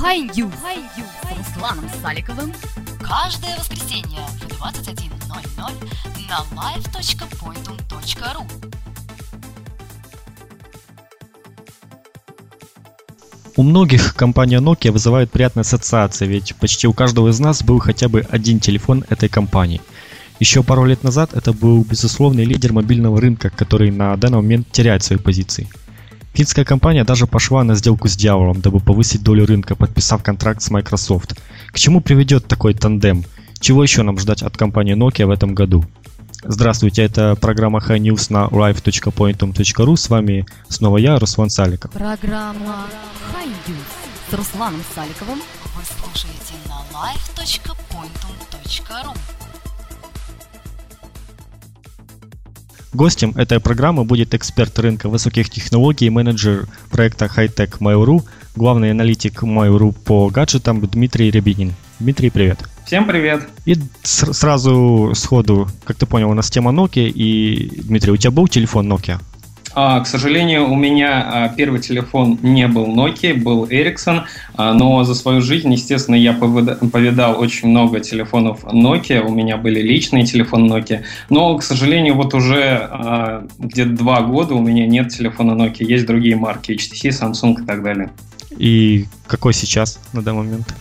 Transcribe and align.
High 0.00 0.20
News 0.20 0.52
с 0.54 1.36
Русланом 1.36 1.84
Саликовым 2.00 2.52
каждое 3.00 3.56
воскресенье 3.58 4.20
в 4.40 4.62
21.00 4.62 5.72
на 6.28 6.38
live.pointum.ru 6.56 8.46
У 13.56 13.62
многих 13.64 14.14
компания 14.14 14.60
Nokia 14.60 14.92
вызывает 14.92 15.32
приятные 15.32 15.62
ассоциации, 15.62 16.28
ведь 16.28 16.54
почти 16.54 16.86
у 16.86 16.92
каждого 16.92 17.30
из 17.30 17.40
нас 17.40 17.64
был 17.64 17.80
хотя 17.80 18.08
бы 18.08 18.24
один 18.30 18.60
телефон 18.60 19.04
этой 19.08 19.28
компании. 19.28 19.80
Еще 20.38 20.62
пару 20.62 20.84
лет 20.84 21.02
назад 21.02 21.34
это 21.34 21.52
был 21.52 21.82
безусловный 21.82 22.44
лидер 22.44 22.72
мобильного 22.72 23.20
рынка, 23.20 23.50
который 23.50 23.90
на 23.90 24.16
данный 24.16 24.36
момент 24.36 24.70
теряет 24.70 25.02
свои 25.02 25.18
позиции. 25.18 25.68
Финская 26.32 26.64
компания 26.64 27.04
даже 27.04 27.26
пошла 27.26 27.64
на 27.64 27.74
сделку 27.74 28.08
с 28.08 28.16
дьяволом, 28.16 28.60
дабы 28.60 28.80
повысить 28.80 29.22
долю 29.22 29.46
рынка, 29.46 29.74
подписав 29.74 30.22
контракт 30.22 30.62
с 30.62 30.70
Microsoft. 30.70 31.34
К 31.68 31.78
чему 31.78 32.00
приведет 32.00 32.46
такой 32.46 32.74
тандем? 32.74 33.24
Чего 33.60 33.82
еще 33.82 34.02
нам 34.02 34.18
ждать 34.18 34.42
от 34.42 34.56
компании 34.56 34.94
Nokia 34.94 35.26
в 35.26 35.30
этом 35.30 35.54
году? 35.54 35.84
Здравствуйте, 36.44 37.02
это 37.02 37.34
программа 37.34 37.80
High 37.80 37.98
News 37.98 38.32
на 38.32 38.46
live.pointum.ru. 38.46 39.96
С 39.96 40.08
вами 40.08 40.46
снова 40.68 40.98
я, 40.98 41.18
Руслан 41.18 41.50
Саликов. 41.50 41.90
Программа 41.90 42.86
High 43.32 43.46
News 43.46 44.08
с 44.30 44.34
Русланом 44.34 44.82
Саликовым 44.94 45.40
вы 45.74 45.82
слушаете 45.84 46.54
на 46.66 46.84
live.pointum.ru 46.94 49.47
Гостем 52.94 53.32
этой 53.36 53.60
программы 53.60 54.04
будет 54.04 54.34
эксперт 54.34 54.78
рынка 54.78 55.08
высоких 55.08 55.50
технологий, 55.50 56.08
менеджер 56.08 56.66
проекта 56.90 57.26
Hightech 57.26 57.78
Mail.ru, 57.80 58.24
главный 58.56 58.90
аналитик 58.92 59.42
Mail.ru 59.42 59.92
по 59.92 60.28
гаджетам 60.30 60.80
Дмитрий 60.80 61.30
Рябинин. 61.30 61.74
Дмитрий, 62.00 62.30
привет. 62.30 62.58
Всем 62.86 63.06
привет. 63.06 63.46
И 63.66 63.74
с- 64.02 64.32
сразу 64.32 65.12
сходу, 65.14 65.68
как 65.84 65.96
ты 65.98 66.06
понял, 66.06 66.30
у 66.30 66.34
нас 66.34 66.48
тема 66.50 66.70
Nokia. 66.70 67.10
И, 67.14 67.82
Дмитрий, 67.82 68.12
у 68.12 68.16
тебя 68.16 68.30
был 68.30 68.48
телефон 68.48 68.90
Nokia? 68.90 69.20
А, 69.80 70.00
к 70.00 70.08
сожалению, 70.08 70.68
у 70.68 70.74
меня 70.74 71.24
а, 71.24 71.48
первый 71.50 71.78
телефон 71.78 72.36
не 72.42 72.66
был 72.66 72.88
Nokia, 72.88 73.34
был 73.34 73.64
Ericsson, 73.64 74.22
а, 74.56 74.74
но 74.74 75.04
за 75.04 75.14
свою 75.14 75.40
жизнь, 75.40 75.72
естественно, 75.72 76.16
я 76.16 76.32
повида- 76.32 76.90
повидал 76.90 77.40
очень 77.40 77.68
много 77.68 78.00
телефонов 78.00 78.64
Nokia, 78.64 79.20
у 79.20 79.32
меня 79.32 79.56
были 79.56 79.80
личные 79.80 80.26
телефоны 80.26 80.66
Nokia, 80.66 81.04
но, 81.30 81.56
к 81.56 81.62
сожалению, 81.62 82.16
вот 82.16 82.34
уже 82.34 83.46
где-то 83.60 83.90
два 83.90 84.22
года 84.22 84.54
у 84.54 84.60
меня 84.60 84.84
нет 84.84 85.10
телефона 85.10 85.52
Nokia, 85.52 85.84
есть 85.84 86.06
другие 86.06 86.34
марки, 86.34 86.72
HTC, 86.72 87.10
Samsung 87.10 87.62
и 87.62 87.64
так 87.64 87.84
далее. 87.84 88.10
И 88.56 89.06
какой 89.28 89.54
сейчас 89.54 90.00
на 90.12 90.22
данный 90.22 90.38
момент? 90.38 90.74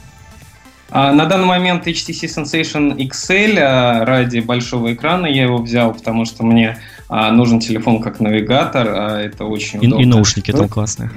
На 0.90 1.26
данный 1.26 1.46
момент 1.46 1.86
HTC 1.86 2.24
Sensation 2.24 2.98
XL 2.98 4.06
ради 4.06 4.40
большого 4.40 4.94
экрана 4.94 5.28
я 5.28 5.44
его 5.44 5.58
взял, 5.58 5.94
потому 5.94 6.26
что 6.26 6.44
мне 6.44 6.80
нужен 7.10 7.60
телефон 7.60 8.02
как 8.02 8.20
навигатор, 8.20 8.88
а 8.90 9.20
это 9.22 9.46
очень 9.46 9.82
И, 9.84 9.88
удобно. 9.88 10.04
и 10.04 10.06
наушники 10.06 10.52
Ну, 10.52 10.58
там 10.60 10.70
классные. 10.70 11.10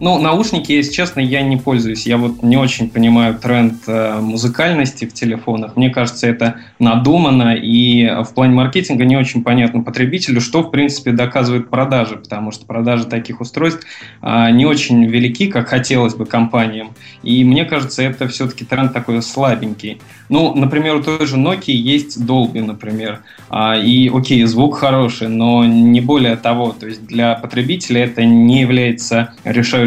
Ну, 0.00 0.16
наушники, 0.20 0.70
если 0.70 0.92
честно, 0.92 1.18
я 1.18 1.42
не 1.42 1.56
пользуюсь. 1.56 2.06
Я 2.06 2.18
вот 2.18 2.44
не 2.44 2.56
очень 2.56 2.88
понимаю 2.88 3.34
тренд 3.34 3.82
э, 3.88 4.20
музыкальности 4.20 5.06
в 5.06 5.12
телефонах. 5.12 5.74
Мне 5.76 5.90
кажется, 5.90 6.28
это 6.28 6.60
надумано, 6.78 7.56
и 7.56 8.06
в 8.22 8.32
плане 8.32 8.54
маркетинга 8.54 9.04
не 9.04 9.16
очень 9.16 9.42
понятно 9.42 9.82
потребителю, 9.82 10.40
что, 10.40 10.62
в 10.62 10.70
принципе, 10.70 11.10
доказывает 11.10 11.68
продажи, 11.68 12.16
потому 12.16 12.52
что 12.52 12.64
продажи 12.64 13.06
таких 13.06 13.40
устройств 13.40 13.84
а, 14.22 14.52
не 14.52 14.66
очень 14.66 15.04
велики, 15.04 15.48
как 15.48 15.68
хотелось 15.68 16.14
бы 16.14 16.26
компаниям. 16.26 16.90
И 17.24 17.42
мне 17.42 17.64
кажется, 17.64 18.02
это 18.02 18.28
все-таки 18.28 18.64
тренд 18.64 18.92
такой 18.92 19.20
слабенький. 19.20 20.00
Ну, 20.28 20.54
например, 20.54 20.96
у 20.96 21.02
той 21.02 21.26
же 21.26 21.36
Nokia 21.36 21.72
есть 21.72 22.20
Dolby, 22.20 22.62
например. 22.62 23.22
А, 23.48 23.76
и, 23.76 24.08
окей, 24.08 24.44
звук 24.44 24.76
хороший, 24.76 25.28
но 25.28 25.64
не 25.64 26.00
более 26.00 26.36
того. 26.36 26.72
То 26.78 26.86
есть 26.86 27.04
для 27.06 27.34
потребителя 27.34 28.04
это 28.04 28.24
не 28.24 28.60
является 28.60 29.34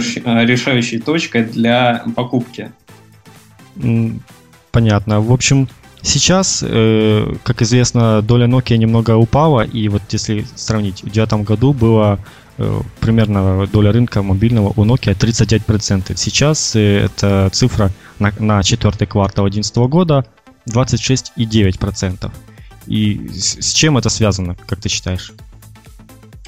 решающей, 0.02 0.22
э, 0.26 0.46
решающей 0.46 1.00
точкой 1.00 1.44
для 1.44 2.04
покупки. 2.16 2.72
Понятно. 4.72 5.22
В 5.22 5.32
общем, 5.32 5.68
сейчас, 6.02 6.64
э, 6.68 7.36
как 7.44 7.62
известно, 7.62 8.22
доля 8.22 8.48
Nokia 8.48 8.78
немного 8.78 9.16
упала, 9.16 9.62
и 9.62 9.88
вот 9.90 10.02
если 10.12 10.46
сравнить, 10.56 11.00
в 11.00 11.12
2009 11.12 11.46
году 11.46 11.74
была 11.74 12.20
э, 12.58 12.82
примерно 13.00 13.68
доля 13.68 13.92
рынка 13.92 14.22
мобильного 14.22 14.74
у 14.76 14.86
Nokia 14.86 15.16
39%. 15.16 16.16
Сейчас 16.16 16.76
эта 16.76 17.50
цифра 17.52 17.92
на, 18.20 18.34
на 18.40 18.64
четвертый 18.64 19.08
квартал 19.08 19.46
2011 19.46 19.78
года 19.90 20.26
26,9%. 20.70 22.32
И 22.88 23.30
с, 23.34 23.62
с 23.62 23.74
чем 23.74 23.98
это 23.98 24.10
связано, 24.10 24.56
как 24.68 24.80
ты 24.82 24.90
считаешь? 24.90 25.34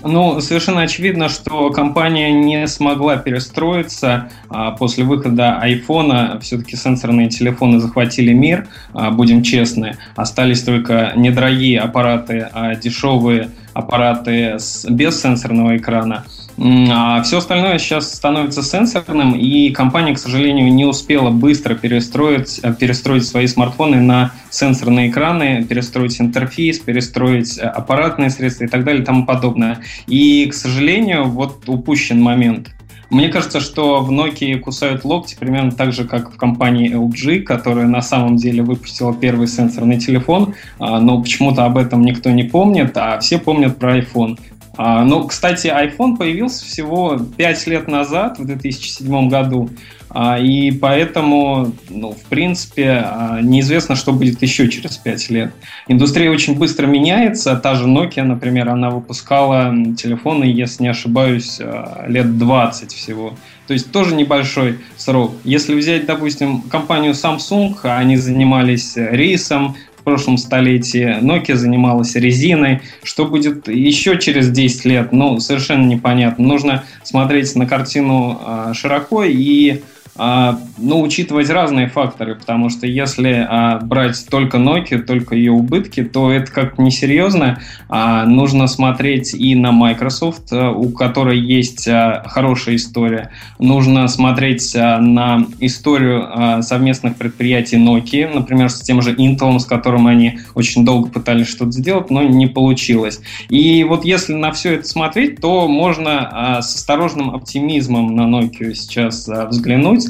Ну, 0.04 0.42
совершенно 0.42 0.82
очевидно, 0.82 1.30
что 1.30 1.70
компания 1.70 2.32
не 2.32 2.68
смогла 2.68 3.16
перестроиться 3.16 4.30
а, 4.50 4.72
после 4.72 5.06
выхода 5.06 5.58
айфона. 5.60 6.40
Все-таки 6.42 6.76
сенсорные 6.76 7.30
телефоны 7.30 7.80
захватили 7.80 8.34
мир, 8.34 8.68
а, 8.94 9.12
будем 9.12 9.44
честны. 9.44 9.98
Остались 10.16 10.64
только 10.64 11.14
недорогие 11.16 11.80
аппараты, 11.80 12.48
а 12.52 12.76
дешевые 12.76 13.52
аппараты 13.74 14.58
без 14.90 15.22
сенсорного 15.22 15.78
экрана. 15.78 16.26
А 16.60 17.22
все 17.24 17.40
остальное 17.40 17.80
сейчас 17.80 18.14
становится 18.14 18.62
сенсорным, 18.62 19.36
и 19.36 19.72
компания, 19.72 20.14
к 20.14 20.20
сожалению, 20.20 20.72
не 20.72 20.86
успела 20.86 21.32
быстро 21.32 21.74
перестроить, 21.74 22.60
э, 22.62 22.74
перестроить 22.74 23.26
свои 23.26 23.48
смартфоны 23.48 24.02
на 24.02 24.32
сенсорные 24.52 25.10
экраны, 25.10 25.64
перестроить 25.64 26.22
интерфейс, 26.22 26.80
перестроить 26.80 27.58
э, 27.58 27.62
аппаратные 27.64 28.30
средства 28.30 28.66
и 28.66 28.68
так 28.68 28.84
далее 28.84 29.02
и 29.02 29.06
тому 29.06 29.26
подобное. 29.26 29.80
И, 30.06 30.46
к 30.46 30.54
сожалению, 30.54 31.26
вот 31.26 31.68
упущен 31.68 32.22
момент. 32.22 32.70
Мне 33.14 33.30
кажется, 33.30 33.60
что 33.60 34.02
в 34.02 34.12
Nokia 34.12 34.58
кусают 34.58 35.06
локти 35.06 35.36
примерно 35.40 35.72
так 35.72 35.94
же, 35.94 36.04
как 36.04 36.34
в 36.34 36.36
компании 36.36 36.92
LG, 36.96 37.42
которая 37.42 37.86
на 37.86 38.02
самом 38.02 38.38
деле 38.38 38.64
выпустила 38.64 39.14
первый 39.14 39.48
сенсорный 39.48 40.00
телефон, 40.00 40.56
а, 40.80 41.00
но 41.00 41.22
почему-то 41.22 41.66
об 41.66 41.78
этом 41.78 42.02
никто 42.02 42.32
не 42.32 42.42
помнит, 42.42 42.98
а 42.98 43.20
все 43.20 43.38
помнят 43.38 43.78
про 43.78 44.00
iPhone. 44.00 44.40
А, 44.76 45.04
Ну, 45.04 45.28
кстати, 45.28 45.68
iPhone 45.68 46.18
появился 46.18 46.66
всего 46.66 47.20
5 47.38 47.68
лет 47.68 47.88
назад, 47.88 48.40
в 48.40 48.46
2007 48.46 49.30
году, 49.30 49.70
а, 50.10 50.40
и 50.40 50.72
поэтому, 50.72 51.74
ну, 51.90 52.12
в 52.12 52.24
принципе, 52.26 53.04
а, 53.04 53.40
неизвестно, 53.42 53.96
что 53.96 54.14
будет 54.14 54.42
еще 54.42 54.70
через 54.70 54.98
5 54.98 55.30
лет. 55.30 55.54
Индустрия 55.88 56.32
очень 56.32 56.56
быстро 56.58 56.86
меняется. 56.86 57.56
Та 57.56 57.76
же 57.76 57.88
Nokia, 57.88 58.24
например, 58.24 58.70
она 58.70 58.90
выпускала 58.90 59.74
телефоны, 59.96 60.46
если 60.46 60.84
не 60.84 60.90
ошибаюсь, 60.90 61.60
а, 61.60 62.06
лет 62.08 62.38
20 62.38 62.94
всего. 62.94 63.34
То 63.68 63.74
есть 63.74 63.92
тоже 63.92 64.16
небольшой 64.16 64.80
срок. 64.98 65.34
Если 65.44 65.74
взять, 65.74 66.06
допустим, 66.06 66.62
компанию 66.62 67.14
Samsung, 67.14 67.76
они 67.84 68.18
занимались 68.18 68.94
рейсом, 68.96 69.76
в 70.04 70.06
прошлом 70.06 70.38
столетии, 70.38 71.22
Nokia 71.22 71.56
занималась 71.56 72.16
резиной. 72.16 72.82
Что 73.04 73.24
будет 73.24 73.70
еще 73.70 74.20
через 74.20 74.52
10 74.52 74.84
лет, 74.84 75.14
ну, 75.14 75.40
совершенно 75.40 75.86
непонятно. 75.86 76.46
Нужно 76.46 76.84
смотреть 77.04 77.56
на 77.56 77.66
картину 77.66 78.38
а, 78.44 78.74
широко 78.74 79.24
и 79.24 79.80
ну, 80.16 81.02
учитывать 81.02 81.50
разные 81.50 81.88
факторы, 81.88 82.36
потому 82.36 82.70
что 82.70 82.86
если 82.86 83.46
а, 83.50 83.80
брать 83.80 84.26
только 84.30 84.58
Nokia, 84.58 85.00
только 85.00 85.36
ее 85.36 85.52
убытки, 85.52 86.04
то 86.04 86.32
это 86.32 86.52
как-то 86.52 86.82
несерьезно. 86.82 87.60
А, 87.90 88.26
нужно 88.26 88.68
смотреть 88.68 89.34
и 89.34 89.56
на 89.56 89.72
Microsoft, 89.72 90.52
а, 90.52 90.72
у 90.72 90.90
которой 90.90 91.40
есть 91.40 91.88
а, 91.88 92.24
хорошая 92.28 92.76
история. 92.76 93.32
Нужно 93.60 94.08
смотреть 94.08 94.76
а, 94.76 95.00
на 95.00 95.48
историю 95.60 96.28
а, 96.30 96.62
совместных 96.62 97.16
предприятий 97.16 97.78
Nokia, 97.78 98.34
например, 98.34 98.70
с 98.70 98.82
тем 98.82 99.02
же 99.02 99.16
Intel, 99.16 99.60
с 99.60 99.66
которым 99.66 100.08
они 100.08 100.40
очень 100.54 100.86
долго 100.86 101.10
пытались 101.10 101.48
что-то 101.48 101.72
сделать, 101.72 102.10
но 102.10 102.24
не 102.24 102.48
получилось. 102.48 103.22
И 103.50 103.84
вот 103.84 104.06
если 104.06 104.34
на 104.34 104.52
все 104.52 104.76
это 104.76 104.88
смотреть, 104.88 105.42
то 105.42 105.68
можно 105.68 106.30
а, 106.32 106.62
с 106.62 106.76
осторожным 106.76 107.32
оптимизмом 107.32 108.16
на 108.16 108.22
Nokia 108.24 108.74
сейчас 108.74 109.28
а, 109.28 109.48
взглянуть. 109.48 110.03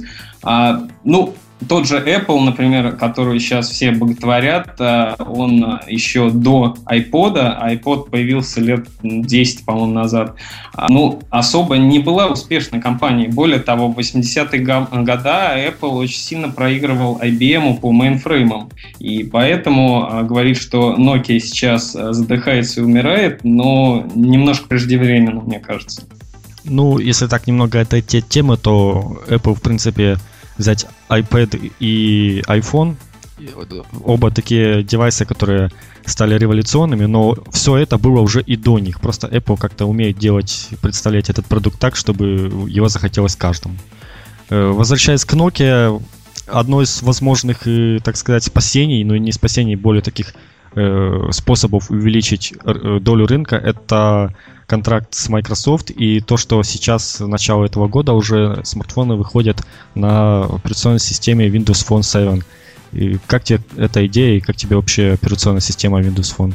А, 0.44 0.88
ну, 1.04 1.34
тот 1.68 1.88
же 1.88 1.98
Apple, 1.98 2.40
например, 2.42 2.94
который 2.94 3.40
сейчас 3.40 3.70
все 3.70 3.92
боготворят, 3.92 4.76
а, 4.80 5.16
он 5.20 5.80
еще 5.88 6.30
до 6.30 6.76
iPod, 6.86 7.36
iPod 7.72 8.10
появился 8.10 8.60
лет 8.62 8.88
10, 9.02 9.66
по-моему, 9.66 9.94
назад, 9.94 10.36
а, 10.74 10.88
ну, 10.90 11.22
особо 11.30 11.78
не 11.78 12.00
была 12.00 12.28
успешной 12.28 12.82
компанией. 12.82 13.30
Более 13.30 13.60
того, 13.60 13.88
в 13.88 13.98
80-е 13.98 14.60
га- 14.60 14.88
года 14.92 15.54
Apple 15.56 15.92
очень 15.92 16.20
сильно 16.20 16.50
проигрывал 16.50 17.20
IBM 17.22 17.78
по 17.78 17.92
мейнфреймам. 17.92 18.70
И 19.00 19.24
поэтому 19.24 20.24
говорит, 20.24 20.58
что 20.58 20.96
Nokia 20.98 21.40
сейчас 21.40 21.94
задыхается 21.94 22.82
и 22.82 22.84
умирает, 22.84 23.44
но 23.44 24.06
немножко 24.16 24.68
преждевременно, 24.68 25.42
мне 25.42 25.60
кажется. 25.60 26.04
Ну, 26.66 26.98
если 27.00 27.28
так 27.28 27.48
немного 27.48 27.82
отойти 27.82 28.20
от 28.20 28.30
темы, 28.30 28.58
то 28.58 29.22
Apple, 29.28 29.56
в 29.56 29.62
принципе, 29.62 30.18
взять 30.58 30.86
iPad 31.10 31.72
и 31.80 32.42
iPhone, 32.48 32.96
оба 34.04 34.32
такие 34.32 34.84
девайсы, 34.84 35.26
которые 35.26 35.72
стали 36.06 36.38
революционными, 36.38 37.06
но 37.06 37.36
все 37.52 37.78
это 37.78 37.98
было 37.98 38.22
уже 38.22 38.42
и 38.42 38.56
до 38.56 38.80
них. 38.80 39.00
Просто 39.02 39.28
Apple 39.28 39.58
как-то 39.58 39.86
умеет 39.86 40.18
делать, 40.18 40.70
представлять 40.82 41.30
этот 41.30 41.46
продукт 41.46 41.80
так, 41.80 41.96
чтобы 41.96 42.68
его 42.70 42.88
захотелось 42.90 43.36
каждому. 43.36 43.76
Э, 44.50 44.72
возвращаясь 44.72 45.26
к 45.26 45.34
Nokia, 45.34 46.02
одно 46.48 46.82
из 46.82 47.02
возможных, 47.02 47.68
э, 47.68 48.00
так 48.04 48.18
сказать, 48.18 48.44
спасений, 48.44 49.04
но 49.04 49.16
не 49.18 49.32
спасений, 49.32 49.76
более 49.76 50.02
таких 50.02 50.30
э, 50.30 50.53
способов 51.32 51.90
увеличить 51.92 52.54
долю 53.02 53.26
рынка, 53.28 53.56
это 53.56 54.34
контракт 54.66 55.14
с 55.14 55.30
Microsoft 55.30 55.92
и 55.92 56.20
то, 56.20 56.38
что 56.38 56.64
сейчас, 56.64 57.18
с 57.18 57.28
начала 57.28 57.66
этого 57.66 57.88
года, 57.88 58.14
уже 58.14 58.62
смартфоны 58.64 59.16
выходят 59.16 59.62
на 59.94 60.46
операционной 60.46 61.00
системе 61.00 61.48
Windows 61.48 61.86
Phone 61.88 62.04
7. 62.04 62.42
И 62.94 63.18
как 63.28 63.44
тебе 63.44 63.60
эта 63.78 64.06
идея 64.08 64.38
и 64.38 64.40
как 64.40 64.56
тебе 64.56 64.76
вообще 64.76 65.12
операционная 65.12 65.62
система 65.62 66.00
Windows 66.00 66.36
Phone? 66.36 66.54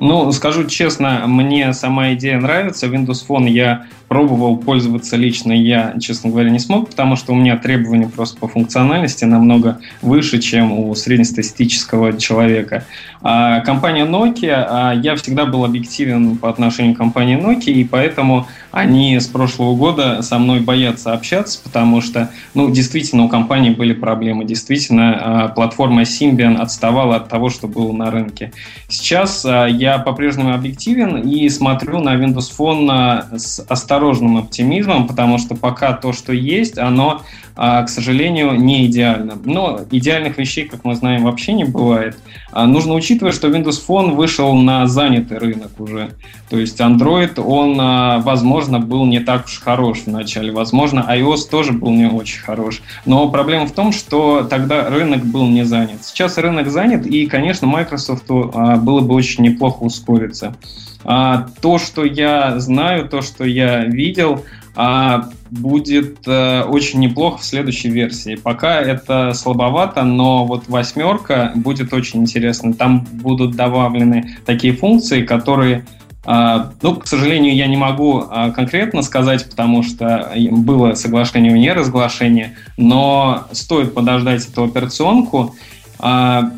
Ну, 0.00 0.32
скажу 0.32 0.64
честно, 0.64 1.24
мне 1.26 1.74
сама 1.74 2.14
идея 2.14 2.40
нравится. 2.40 2.86
Windows 2.86 3.26
Phone 3.28 3.50
я 3.50 3.86
пробовал 4.10 4.56
пользоваться 4.56 5.16
лично, 5.16 5.52
я, 5.52 5.94
честно 6.00 6.30
говоря, 6.30 6.50
не 6.50 6.58
смог, 6.58 6.90
потому 6.90 7.14
что 7.14 7.32
у 7.32 7.36
меня 7.36 7.56
требования 7.56 8.08
просто 8.08 8.40
по 8.40 8.48
функциональности 8.48 9.24
намного 9.24 9.78
выше, 10.02 10.40
чем 10.40 10.72
у 10.72 10.92
среднестатистического 10.96 12.18
человека. 12.18 12.84
А 13.22 13.60
компания 13.60 14.06
Nokia, 14.06 14.66
а 14.68 14.94
я 14.94 15.14
всегда 15.14 15.44
был 15.44 15.64
объективен 15.64 16.38
по 16.38 16.48
отношению 16.48 16.94
к 16.94 16.98
компании 16.98 17.38
Nokia, 17.38 17.72
и 17.72 17.84
поэтому 17.84 18.48
они 18.72 19.20
с 19.20 19.26
прошлого 19.26 19.76
года 19.76 20.22
со 20.22 20.38
мной 20.38 20.58
боятся 20.58 21.12
общаться, 21.12 21.60
потому 21.62 22.00
что, 22.00 22.30
ну, 22.54 22.68
действительно, 22.68 23.24
у 23.24 23.28
компании 23.28 23.70
были 23.70 23.92
проблемы. 23.92 24.44
Действительно, 24.44 25.44
а, 25.44 25.48
платформа 25.48 26.02
Symbian 26.02 26.56
отставала 26.56 27.16
от 27.16 27.28
того, 27.28 27.50
что 27.50 27.68
было 27.68 27.92
на 27.92 28.10
рынке. 28.10 28.52
Сейчас 28.88 29.44
а, 29.44 29.66
я 29.92 29.98
по-прежнему 29.98 30.54
объективен 30.54 31.16
и 31.16 31.48
смотрю 31.48 32.00
на 32.00 32.14
Windows 32.14 32.50
Phone 32.56 33.38
с 33.38 33.64
осторожным 33.68 34.38
оптимизмом, 34.38 35.06
потому 35.06 35.38
что 35.38 35.54
пока 35.54 35.92
то, 35.92 36.12
что 36.12 36.32
есть, 36.32 36.78
оно, 36.78 37.22
к 37.60 37.88
сожалению, 37.88 38.54
не 38.54 38.86
идеально. 38.86 39.38
Но 39.44 39.80
идеальных 39.90 40.38
вещей, 40.38 40.64
как 40.64 40.82
мы 40.84 40.94
знаем, 40.94 41.24
вообще 41.24 41.52
не 41.52 41.64
бывает. 41.64 42.16
А, 42.52 42.66
нужно 42.66 42.94
учитывать, 42.94 43.34
что 43.34 43.48
Windows 43.48 43.80
Phone 43.86 44.14
вышел 44.14 44.54
на 44.54 44.86
занятый 44.86 45.36
рынок 45.36 45.78
уже. 45.78 46.12
То 46.48 46.58
есть 46.58 46.80
Android, 46.80 47.38
он, 47.38 47.76
а, 47.78 48.20
возможно, 48.20 48.80
был 48.80 49.04
не 49.04 49.20
так 49.20 49.44
уж 49.44 49.60
хорош 49.60 50.06
начале. 50.06 50.52
Возможно, 50.52 51.06
iOS 51.06 51.50
тоже 51.50 51.72
был 51.72 51.90
не 51.90 52.06
очень 52.06 52.40
хорош. 52.40 52.80
Но 53.04 53.28
проблема 53.28 53.66
в 53.66 53.72
том, 53.72 53.92
что 53.92 54.46
тогда 54.48 54.88
рынок 54.88 55.26
был 55.26 55.46
не 55.46 55.64
занят. 55.64 56.02
Сейчас 56.02 56.38
рынок 56.38 56.70
занят, 56.70 57.06
и, 57.06 57.26
конечно, 57.26 57.66
Microsoft 57.66 58.26
было 58.26 59.00
бы 59.00 59.14
очень 59.14 59.44
неплохо 59.44 59.82
ускориться. 59.82 60.56
А, 61.04 61.46
то, 61.60 61.78
что 61.78 62.04
я 62.04 62.58
знаю, 62.58 63.08
то, 63.08 63.22
что 63.22 63.44
я 63.44 63.84
видел, 63.84 64.44
а, 64.76 65.30
будет 65.50 66.18
а, 66.26 66.64
очень 66.64 67.00
неплохо 67.00 67.38
в 67.38 67.44
следующей 67.44 67.90
версии. 67.90 68.36
Пока 68.36 68.80
это 68.80 69.32
слабовато, 69.34 70.04
но 70.04 70.46
вот 70.46 70.68
восьмерка 70.68 71.52
будет 71.54 71.92
очень 71.92 72.20
интересно. 72.20 72.72
Там 72.74 73.06
будут 73.12 73.56
добавлены 73.56 74.36
такие 74.44 74.72
функции, 74.72 75.24
которые 75.24 75.84
а, 76.24 76.72
ну, 76.82 76.96
к 76.96 77.06
сожалению, 77.06 77.54
я 77.54 77.66
не 77.66 77.76
могу 77.76 78.24
а, 78.28 78.50
конкретно 78.50 79.02
сказать, 79.02 79.48
потому 79.48 79.82
что 79.82 80.32
было 80.50 80.94
соглашение, 80.94 81.52
не 81.52 81.72
разглашение, 81.72 82.56
но 82.76 83.46
стоит 83.52 83.94
подождать 83.94 84.46
эту 84.46 84.64
операционку, 84.64 85.54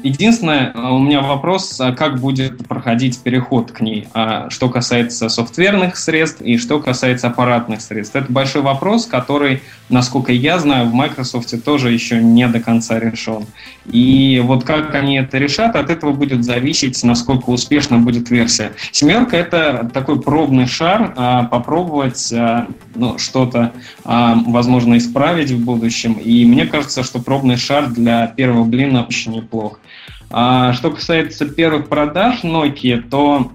единственное, 0.02 0.72
а, 0.74 0.92
у 0.94 0.98
меня 0.98 1.20
вопрос, 1.20 1.80
а 1.80 1.92
как 1.92 2.20
будет 2.20 2.66
проходить 2.66 3.20
переход 3.22 3.72
к 3.72 3.80
ней, 3.80 4.06
что 4.48 4.68
касается 4.68 5.28
софтверных 5.28 5.96
средств 5.96 6.40
и 6.40 6.58
что 6.58 6.78
касается 6.78 7.28
аппаратных 7.28 7.80
средств. 7.80 8.14
Это 8.16 8.32
большой 8.32 8.62
вопрос, 8.62 9.06
который, 9.06 9.62
насколько 9.88 10.32
я 10.32 10.58
знаю, 10.58 10.86
в 10.88 10.94
Microsoft 10.94 11.52
тоже 11.64 11.90
еще 11.90 12.22
не 12.22 12.46
до 12.46 12.60
конца 12.60 12.98
решен. 12.98 13.46
И 13.86 14.40
вот 14.44 14.64
как 14.64 14.94
они 14.94 15.16
это 15.18 15.38
решат, 15.38 15.74
от 15.76 15.90
этого 15.90 16.12
будет 16.12 16.44
зависеть, 16.44 17.02
насколько 17.02 17.50
успешно 17.50 17.98
будет 17.98 18.30
версия. 18.30 18.72
Семерка— 18.92 19.36
это 19.38 19.90
такой 19.92 20.20
пробный 20.20 20.66
шар, 20.66 21.14
попробовать 21.50 22.32
ну, 22.94 23.18
что-то, 23.18 23.72
возможно, 24.04 24.96
исправить 24.98 25.50
в 25.50 25.64
будущем. 25.64 26.14
И 26.14 26.44
мне 26.44 26.66
кажется, 26.66 27.02
что 27.02 27.20
пробный 27.20 27.56
шар 27.56 27.88
для 27.88 28.28
первого 28.28 28.64
блина 28.64 29.04
очень 29.04 29.31
неплохо. 29.32 29.78
А 30.30 30.72
что 30.72 30.90
касается 30.90 31.46
первых 31.46 31.88
продаж 31.88 32.42
Nokia, 32.44 33.00
то 33.00 33.52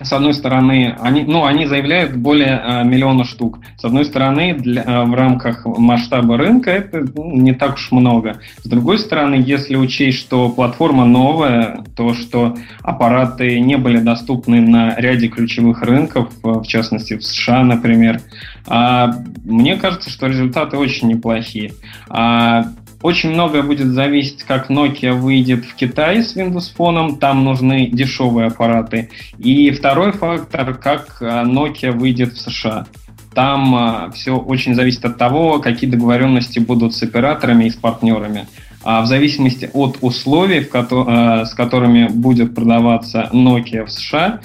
с 0.00 0.12
одной 0.12 0.34
стороны, 0.34 0.94
они, 1.00 1.22
ну, 1.22 1.44
они 1.44 1.66
заявляют 1.66 2.16
более 2.16 2.60
э, 2.62 2.84
миллиона 2.84 3.24
штук. 3.24 3.60
С 3.78 3.84
одной 3.84 4.04
стороны, 4.04 4.54
для, 4.54 4.82
э, 4.82 5.04
в 5.04 5.14
рамках 5.14 5.64
масштаба 5.64 6.36
рынка 6.36 6.70
это 6.70 7.06
ну, 7.14 7.34
не 7.36 7.54
так 7.54 7.74
уж 7.74 7.90
много. 7.92 8.38
С 8.62 8.68
другой 8.68 8.98
стороны, 8.98 9.36
если 9.36 9.76
учесть, 9.76 10.18
что 10.18 10.50
платформа 10.50 11.06
новая, 11.06 11.82
то 11.96 12.12
что 12.12 12.56
аппараты 12.82 13.58
не 13.60 13.76
были 13.76 13.98
доступны 13.98 14.60
на 14.60 14.94
ряде 14.96 15.28
ключевых 15.28 15.82
рынков, 15.82 16.30
в 16.42 16.64
частности 16.64 17.16
в 17.16 17.24
США, 17.24 17.62
например, 17.62 18.20
э, 18.68 19.06
мне 19.44 19.76
кажется, 19.76 20.10
что 20.10 20.26
результаты 20.26 20.76
очень 20.76 21.08
неплохие. 21.08 21.72
А 22.10 22.66
очень 23.02 23.30
многое 23.30 23.62
будет 23.62 23.88
зависеть, 23.88 24.42
как 24.42 24.70
Nokia 24.70 25.12
выйдет 25.12 25.64
в 25.64 25.74
Китай 25.74 26.22
с 26.22 26.36
Windows 26.36 26.74
Phone, 26.76 27.18
там 27.18 27.44
нужны 27.44 27.88
дешевые 27.88 28.48
аппараты. 28.48 29.10
И 29.38 29.70
второй 29.70 30.12
фактор, 30.12 30.74
как 30.74 31.18
а, 31.20 31.44
Nokia 31.44 31.92
выйдет 31.92 32.32
в 32.32 32.40
США. 32.40 32.86
Там 33.34 33.74
а, 33.74 34.10
все 34.12 34.36
очень 34.36 34.74
зависит 34.74 35.04
от 35.04 35.18
того, 35.18 35.58
какие 35.58 35.90
договоренности 35.90 36.58
будут 36.58 36.94
с 36.94 37.02
операторами 37.02 37.64
и 37.64 37.70
с 37.70 37.76
партнерами. 37.76 38.46
А 38.82 39.02
в 39.02 39.06
зависимости 39.06 39.68
от 39.72 39.98
условий, 40.00 40.66
а, 40.72 41.44
с 41.44 41.52
которыми 41.54 42.08
будет 42.08 42.54
продаваться 42.54 43.28
Nokia 43.32 43.84
в 43.84 43.90
США, 43.90 44.40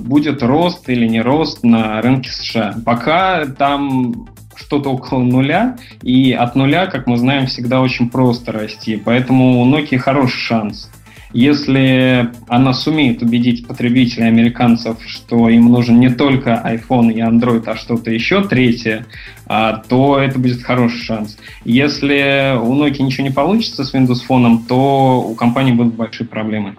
будет 0.00 0.42
рост 0.42 0.88
или 0.88 1.06
не 1.06 1.20
рост 1.20 1.62
на 1.62 2.02
рынке 2.02 2.30
США. 2.30 2.74
Пока 2.84 3.46
там 3.46 4.26
что-то 4.56 4.90
около 4.90 5.20
нуля, 5.20 5.76
и 6.02 6.32
от 6.32 6.54
нуля, 6.56 6.86
как 6.86 7.06
мы 7.06 7.16
знаем, 7.16 7.46
всегда 7.46 7.80
очень 7.80 8.10
просто 8.10 8.52
расти. 8.52 8.96
Поэтому 8.96 9.62
у 9.62 9.66
Nokia 9.70 9.98
хороший 9.98 10.38
шанс. 10.38 10.90
Если 11.34 12.30
она 12.46 12.72
сумеет 12.72 13.20
убедить 13.20 13.66
потребителей 13.66 14.28
американцев, 14.28 14.98
что 15.04 15.48
им 15.48 15.66
нужен 15.66 15.98
не 15.98 16.08
только 16.08 16.62
iPhone 16.64 17.12
и 17.12 17.20
Android, 17.20 17.64
а 17.66 17.74
что-то 17.74 18.12
еще 18.12 18.44
третье, 18.44 19.04
а, 19.46 19.82
то 19.88 20.18
это 20.18 20.38
будет 20.38 20.62
хороший 20.62 21.00
шанс. 21.00 21.36
Если 21.64 22.56
у 22.56 22.72
Nokia 22.74 23.02
ничего 23.02 23.24
не 23.24 23.32
получится 23.32 23.84
с 23.84 23.92
Windows 23.92 24.20
Phone, 24.28 24.60
то 24.68 25.20
у 25.28 25.34
компании 25.34 25.72
будут 25.72 25.94
большие 25.94 26.28
проблемы. 26.28 26.76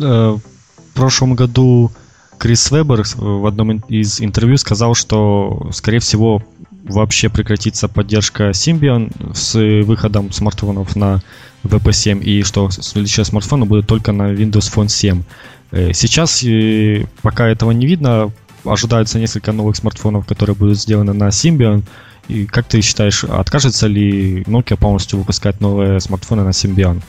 Э, 0.00 0.36
в 0.36 0.94
прошлом 0.94 1.34
году 1.34 1.92
Крис 2.38 2.70
Вебер 2.70 3.04
в 3.16 3.46
одном 3.46 3.78
из 3.88 4.20
интервью 4.20 4.56
сказал, 4.56 4.94
что, 4.94 5.70
скорее 5.72 6.00
всего, 6.00 6.42
вообще 6.84 7.28
прекратится 7.28 7.88
поддержка 7.88 8.50
Symbian 8.50 9.34
с 9.34 9.54
выходом 9.84 10.32
смартфонов 10.32 10.96
на 10.96 11.22
VP7 11.64 12.22
и 12.22 12.42
что 12.42 12.70
следующие 12.70 13.24
смартфоны 13.24 13.64
будут 13.64 13.86
только 13.86 14.12
на 14.12 14.32
Windows 14.32 14.72
Phone 14.72 14.88
7. 14.88 15.22
Э, 15.70 15.92
сейчас 15.94 16.42
э, 16.44 17.06
пока 17.22 17.48
этого 17.48 17.70
не 17.70 17.86
видно, 17.86 18.30
ожидаются 18.64 19.18
несколько 19.18 19.52
новых 19.52 19.76
смартфонов, 19.76 20.26
которые 20.26 20.54
будут 20.54 20.78
сделаны 20.78 21.12
на 21.12 21.28
Symbian. 21.28 21.82
И 22.28 22.46
как 22.46 22.66
ты 22.66 22.80
считаешь, 22.80 23.24
откажется 23.24 23.86
ли 23.86 24.42
Nokia 24.42 24.76
полностью 24.76 25.18
выпускать 25.18 25.60
новые 25.60 26.00
смартфоны 26.00 26.44
на 26.44 26.50
Symbian? 26.50 27.02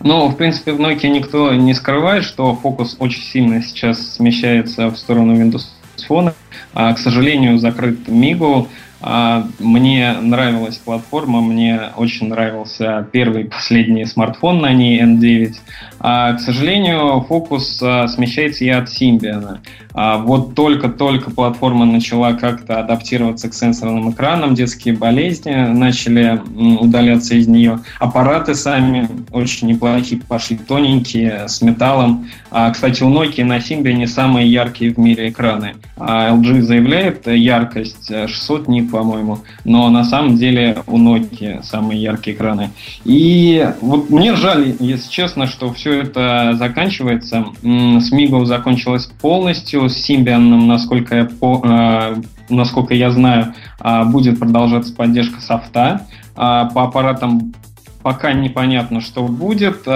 Ну, 0.00 0.28
в 0.28 0.36
принципе, 0.36 0.72
в 0.72 0.80
Nokia 0.80 1.08
никто 1.08 1.52
не 1.54 1.74
скрывает, 1.74 2.24
что 2.24 2.54
фокус 2.54 2.96
очень 3.00 3.22
сильно 3.22 3.62
сейчас 3.62 4.14
смещается 4.14 4.88
в 4.88 4.96
сторону 4.96 5.34
Windows 5.34 5.66
Phone. 6.08 6.32
А, 6.74 6.92
к 6.92 6.98
сожалению, 6.98 7.58
закрыт 7.58 8.08
Migo. 8.08 8.68
А, 9.00 9.46
мне 9.60 10.12
нравилась 10.20 10.78
платформа, 10.78 11.40
мне 11.40 11.80
очень 11.96 12.28
нравился 12.28 13.06
первый 13.12 13.44
и 13.44 13.46
последний 13.46 14.04
смартфон 14.04 14.60
на 14.60 14.72
ней 14.72 15.00
N9. 15.00 15.54
А, 16.00 16.34
к 16.34 16.40
сожалению, 16.40 17.24
фокус 17.28 17.80
а, 17.82 18.08
смещается 18.08 18.64
и 18.64 18.68
от 18.68 18.88
Symbian. 18.88 19.58
Вот 19.94 20.54
только-только 20.54 21.30
платформа 21.30 21.84
начала 21.84 22.34
как-то 22.34 22.78
адаптироваться 22.78 23.48
к 23.48 23.54
сенсорным 23.54 24.12
экранам, 24.12 24.54
детские 24.54 24.94
болезни 24.94 25.50
начали 25.50 26.40
удаляться 26.80 27.34
из 27.34 27.48
нее. 27.48 27.80
Аппараты 27.98 28.54
сами 28.54 29.08
очень 29.32 29.66
неплохие, 29.66 30.20
пошли 30.20 30.56
тоненькие, 30.56 31.48
с 31.48 31.62
металлом. 31.62 32.28
Кстати, 32.72 33.02
у 33.02 33.10
Nokia 33.10 33.42
на 33.42 33.56
Symbian 33.56 34.06
самые 34.06 34.48
яркие 34.52 34.92
в 34.92 34.98
мире 34.98 35.30
экраны. 35.30 35.74
LG 35.96 36.62
заявляет 36.62 37.26
яркость 37.26 38.08
600 38.08 38.68
нит 38.68 38.87
По-моему, 38.90 39.38
но 39.64 39.90
на 39.90 40.04
самом 40.04 40.36
деле 40.36 40.82
у 40.86 40.98
Nokia 40.98 41.62
самые 41.62 42.00
яркие 42.00 42.36
экраны. 42.36 42.70
И 43.04 43.68
вот 43.80 44.10
мне 44.10 44.34
жаль, 44.34 44.74
если 44.80 45.10
честно, 45.10 45.46
что 45.46 45.72
все 45.72 46.02
это 46.02 46.54
заканчивается. 46.58 47.46
С 47.62 48.12
Migo 48.12 48.44
закончилось 48.44 49.10
полностью, 49.20 49.88
с 49.88 50.08
Symbian, 50.08 50.66
насколько 50.66 51.16
я, 51.16 51.24
по, 51.24 51.62
э, 51.64 52.16
насколько 52.48 52.94
я 52.94 53.10
знаю, 53.10 53.54
э, 53.80 54.04
будет 54.04 54.38
продолжаться 54.38 54.94
поддержка 54.94 55.40
софта. 55.40 56.06
Э, 56.36 56.68
по 56.72 56.84
аппаратам 56.84 57.54
пока 58.02 58.32
непонятно, 58.32 59.00
что 59.00 59.24
будет. 59.24 59.86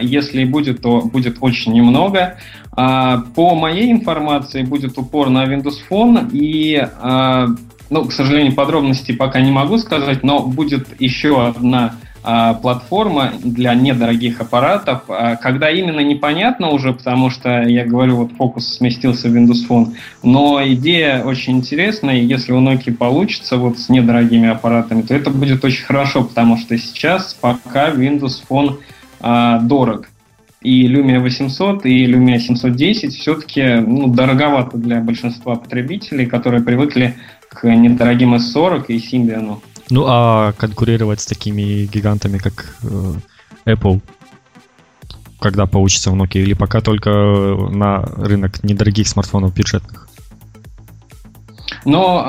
Если 0.00 0.44
будет, 0.44 0.82
то 0.82 1.02
будет 1.02 1.36
очень 1.40 1.72
немного. 1.72 2.38
По 2.74 3.54
моей 3.54 3.92
информации 3.92 4.62
будет 4.62 4.98
упор 4.98 5.28
на 5.28 5.44
Windows 5.44 5.76
Phone 5.88 6.30
и 6.32 6.88
ну, 7.90 8.04
к 8.04 8.12
сожалению, 8.12 8.54
подробностей 8.54 9.14
пока 9.14 9.40
не 9.40 9.50
могу 9.50 9.76
сказать, 9.78 10.22
но 10.22 10.40
будет 10.40 11.00
еще 11.00 11.44
одна 11.46 11.96
а, 12.22 12.54
платформа 12.54 13.32
для 13.42 13.74
недорогих 13.74 14.40
аппаратов. 14.40 15.02
А, 15.08 15.36
когда 15.36 15.70
именно 15.70 16.00
непонятно 16.00 16.68
уже, 16.68 16.92
потому 16.92 17.30
что, 17.30 17.62
я 17.62 17.84
говорю, 17.84 18.16
вот 18.16 18.32
фокус 18.32 18.76
сместился 18.76 19.28
в 19.28 19.34
Windows 19.34 19.66
Phone, 19.68 19.94
но 20.22 20.60
идея 20.64 21.24
очень 21.24 21.56
интересная, 21.56 22.18
и 22.18 22.24
если 22.26 22.52
у 22.52 22.60
Nokia 22.60 22.92
получится 22.92 23.56
вот 23.56 23.78
с 23.78 23.88
недорогими 23.88 24.50
аппаратами, 24.50 25.02
то 25.02 25.14
это 25.14 25.30
будет 25.30 25.64
очень 25.64 25.84
хорошо, 25.84 26.24
потому 26.24 26.58
что 26.58 26.76
сейчас 26.76 27.34
пока 27.34 27.90
Windows 27.90 28.42
Phone 28.48 28.78
а, 29.20 29.58
дорог. 29.60 30.09
И 30.62 30.86
Lumia 30.88 31.20
800, 31.20 31.86
и 31.86 32.06
Lumia 32.06 32.38
710 32.38 33.14
все-таки 33.14 33.62
ну, 33.80 34.08
дороговато 34.08 34.76
для 34.76 35.00
большинства 35.00 35.54
потребителей, 35.54 36.26
которые 36.26 36.62
привыкли 36.62 37.16
к 37.48 37.64
недорогим 37.64 38.34
S40 38.34 38.86
и 38.88 38.98
Symbian. 38.98 39.58
Ну 39.88 40.04
а 40.06 40.52
конкурировать 40.52 41.20
с 41.20 41.26
такими 41.26 41.86
гигантами, 41.86 42.38
как 42.38 42.76
э, 42.84 43.72
Apple, 43.72 44.00
когда 45.40 45.66
получится 45.66 46.10
в 46.10 46.14
Nokia, 46.14 46.42
или 46.42 46.52
пока 46.52 46.80
только 46.80 47.10
на 47.10 48.02
рынок 48.02 48.62
недорогих 48.62 49.08
смартфонов 49.08 49.54
бюджетных? 49.54 50.08
Но 51.84 52.22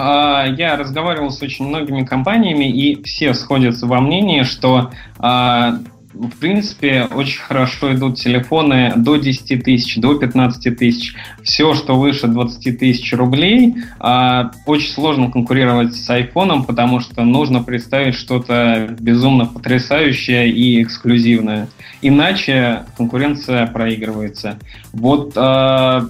э, 0.45 0.55
я 0.57 0.77
разговаривал 0.77 1.31
с 1.31 1.41
очень 1.41 1.67
многими 1.67 2.03
компаниями, 2.03 2.71
и 2.71 3.03
все 3.03 3.33
сходятся 3.33 3.85
во 3.85 3.99
мнении, 3.99 4.43
что 4.43 4.91
э, 5.19 5.71
в 6.13 6.37
принципе, 6.39 7.07
очень 7.13 7.39
хорошо 7.39 7.93
идут 7.93 8.17
телефоны 8.17 8.93
до 8.95 9.15
10 9.15 9.63
тысяч, 9.63 9.97
до 9.97 10.15
15 10.15 10.77
тысяч. 10.77 11.15
Все, 11.43 11.73
что 11.73 11.95
выше 11.95 12.27
20 12.27 12.79
тысяч 12.79 13.13
рублей, 13.13 13.75
а, 13.99 14.51
очень 14.65 14.91
сложно 14.91 15.31
конкурировать 15.31 15.95
с 15.95 16.09
айфоном, 16.09 16.63
потому 16.65 16.99
что 16.99 17.23
нужно 17.23 17.63
представить 17.63 18.15
что-то 18.15 18.95
безумно 18.99 19.45
потрясающее 19.45 20.49
и 20.49 20.83
эксклюзивное. 20.83 21.67
Иначе 22.01 22.83
конкуренция 22.97 23.67
проигрывается. 23.67 24.59
Вот 24.93 25.33
а, 25.35 26.09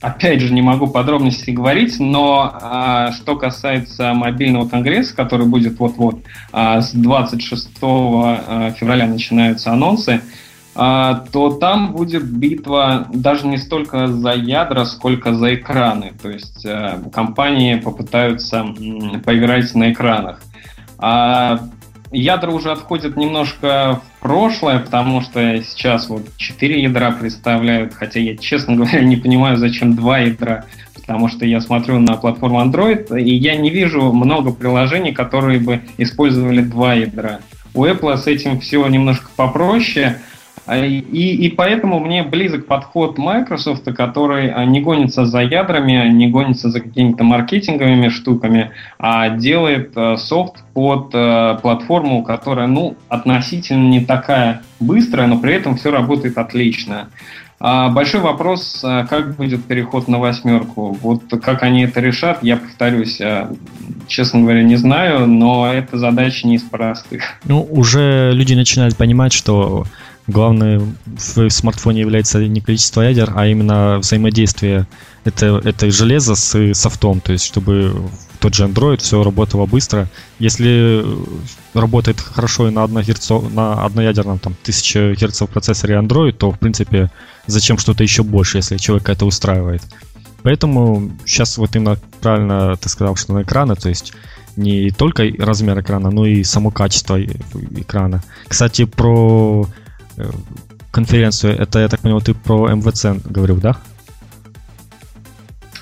Опять 0.00 0.40
же, 0.40 0.54
не 0.54 0.62
могу 0.62 0.86
подробностей 0.86 1.52
говорить, 1.52 1.98
но 1.98 2.56
а, 2.62 3.10
что 3.12 3.36
касается 3.36 4.14
мобильного 4.14 4.68
конгресса, 4.68 5.14
который 5.16 5.46
будет 5.46 5.78
вот-вот, 5.80 6.22
а, 6.52 6.80
с 6.80 6.92
26 6.92 7.68
а, 7.82 8.70
февраля 8.78 9.08
начинаются 9.08 9.72
анонсы, 9.72 10.22
а, 10.80 11.24
то 11.32 11.50
там 11.50 11.92
будет 11.92 12.24
битва 12.24 13.08
даже 13.12 13.48
не 13.48 13.58
столько 13.58 14.06
за 14.06 14.34
ядра, 14.34 14.84
сколько 14.84 15.34
за 15.34 15.56
экраны. 15.56 16.12
То 16.22 16.30
есть 16.30 16.64
а, 16.64 17.02
компании 17.12 17.74
попытаются 17.74 18.58
м, 18.58 19.20
поиграть 19.22 19.74
на 19.74 19.90
экранах. 19.92 20.40
А, 20.98 21.58
ядра 22.10 22.50
уже 22.50 22.72
отходят 22.72 23.16
немножко 23.16 24.00
в 24.18 24.20
прошлое, 24.20 24.80
потому 24.80 25.20
что 25.20 25.62
сейчас 25.62 26.08
вот 26.08 26.22
4 26.36 26.82
ядра 26.82 27.12
представляют, 27.12 27.94
хотя 27.94 28.20
я, 28.20 28.36
честно 28.36 28.76
говоря, 28.76 29.00
не 29.00 29.16
понимаю, 29.16 29.56
зачем 29.56 29.94
2 29.94 30.18
ядра, 30.18 30.64
потому 30.94 31.28
что 31.28 31.44
я 31.44 31.60
смотрю 31.60 31.98
на 31.98 32.16
платформу 32.16 32.60
Android, 32.60 33.20
и 33.20 33.34
я 33.34 33.56
не 33.56 33.70
вижу 33.70 34.12
много 34.12 34.52
приложений, 34.52 35.12
которые 35.12 35.60
бы 35.60 35.82
использовали 35.96 36.62
2 36.62 36.94
ядра. 36.94 37.40
У 37.74 37.84
Apple 37.84 38.16
с 38.16 38.26
этим 38.26 38.60
все 38.60 38.86
немножко 38.86 39.28
попроще, 39.36 40.18
и, 40.76 41.46
и 41.46 41.50
поэтому 41.50 41.98
мне 41.98 42.22
близок 42.22 42.66
подход 42.66 43.16
Microsoft, 43.16 43.84
который 43.94 44.50
а, 44.50 44.64
не 44.64 44.80
гонится 44.80 45.24
за 45.24 45.40
ядрами, 45.40 46.10
не 46.10 46.28
гонится 46.28 46.70
за 46.70 46.80
какими-то 46.80 47.24
маркетинговыми 47.24 48.08
штуками, 48.08 48.70
а 48.98 49.30
делает 49.30 49.92
а, 49.96 50.16
софт 50.16 50.64
под 50.74 51.10
платформу, 51.10 52.22
которая 52.22 52.66
ну, 52.66 52.96
относительно 53.08 53.88
не 53.88 54.00
такая 54.00 54.62
быстрая, 54.78 55.26
но 55.26 55.38
при 55.38 55.54
этом 55.54 55.76
все 55.76 55.90
работает 55.90 56.38
отлично. 56.38 57.08
Большой 57.58 58.20
вопрос, 58.20 58.84
как 59.10 59.34
будет 59.34 59.64
переход 59.64 60.06
на 60.06 60.18
восьмерку. 60.18 60.96
Вот 61.02 61.22
как 61.42 61.64
они 61.64 61.82
это 61.82 61.98
решат, 61.98 62.44
я 62.44 62.56
повторюсь, 62.56 63.20
честно 64.06 64.42
говоря, 64.42 64.62
не 64.62 64.76
знаю, 64.76 65.26
но 65.26 65.72
эта 65.72 65.98
задача 65.98 66.46
не 66.46 66.54
из 66.54 66.62
простых. 66.62 67.24
Ну, 67.42 67.66
уже 67.68 68.30
люди 68.32 68.54
начинают 68.54 68.96
понимать, 68.96 69.32
что 69.32 69.84
Главное 70.28 70.80
в 71.06 71.50
смартфоне 71.50 72.00
является 72.00 72.46
не 72.46 72.60
количество 72.60 73.00
ядер, 73.00 73.32
а 73.34 73.46
именно 73.46 73.98
взаимодействие 73.98 74.86
это, 75.24 75.60
это 75.64 75.90
железо 75.90 76.34
с 76.34 76.74
софтом, 76.74 77.20
то 77.20 77.32
есть 77.32 77.46
чтобы 77.46 77.94
тот 78.38 78.54
же 78.54 78.64
Android 78.64 78.98
все 78.98 79.22
работало 79.22 79.64
быстро. 79.64 80.06
Если 80.38 81.02
работает 81.72 82.20
хорошо 82.20 82.68
и 82.68 82.70
на, 82.70 82.84
1 82.84 83.00
Гц, 83.02 83.30
на 83.50 83.84
одноядерном 83.84 84.38
там, 84.38 84.52
1000 84.62 85.16
Гц 85.18 85.42
процессоре 85.50 85.96
Android, 85.96 86.32
то 86.32 86.50
в 86.52 86.58
принципе 86.58 87.10
зачем 87.46 87.78
что-то 87.78 88.02
еще 88.02 88.22
больше, 88.22 88.58
если 88.58 88.76
человек 88.76 89.08
это 89.08 89.24
устраивает. 89.24 89.82
Поэтому 90.42 91.10
сейчас 91.24 91.56
вот 91.58 91.74
именно 91.74 91.98
правильно 92.20 92.76
ты 92.76 92.88
сказал, 92.90 93.16
что 93.16 93.32
на 93.32 93.42
экраны, 93.42 93.74
то 93.76 93.88
есть 93.88 94.12
не 94.56 94.90
только 94.90 95.24
размер 95.38 95.80
экрана, 95.80 96.10
но 96.10 96.26
и 96.26 96.44
само 96.44 96.70
качество 96.70 97.18
экрана. 97.20 98.22
Кстати, 98.46 98.84
про 98.84 99.66
конференцию. 100.90 101.58
Это, 101.58 101.80
я 101.80 101.88
так 101.88 102.00
понял, 102.00 102.20
ты 102.20 102.34
про 102.34 102.68
МВЦ 102.74 103.06
говорил, 103.24 103.56
да? 103.56 103.76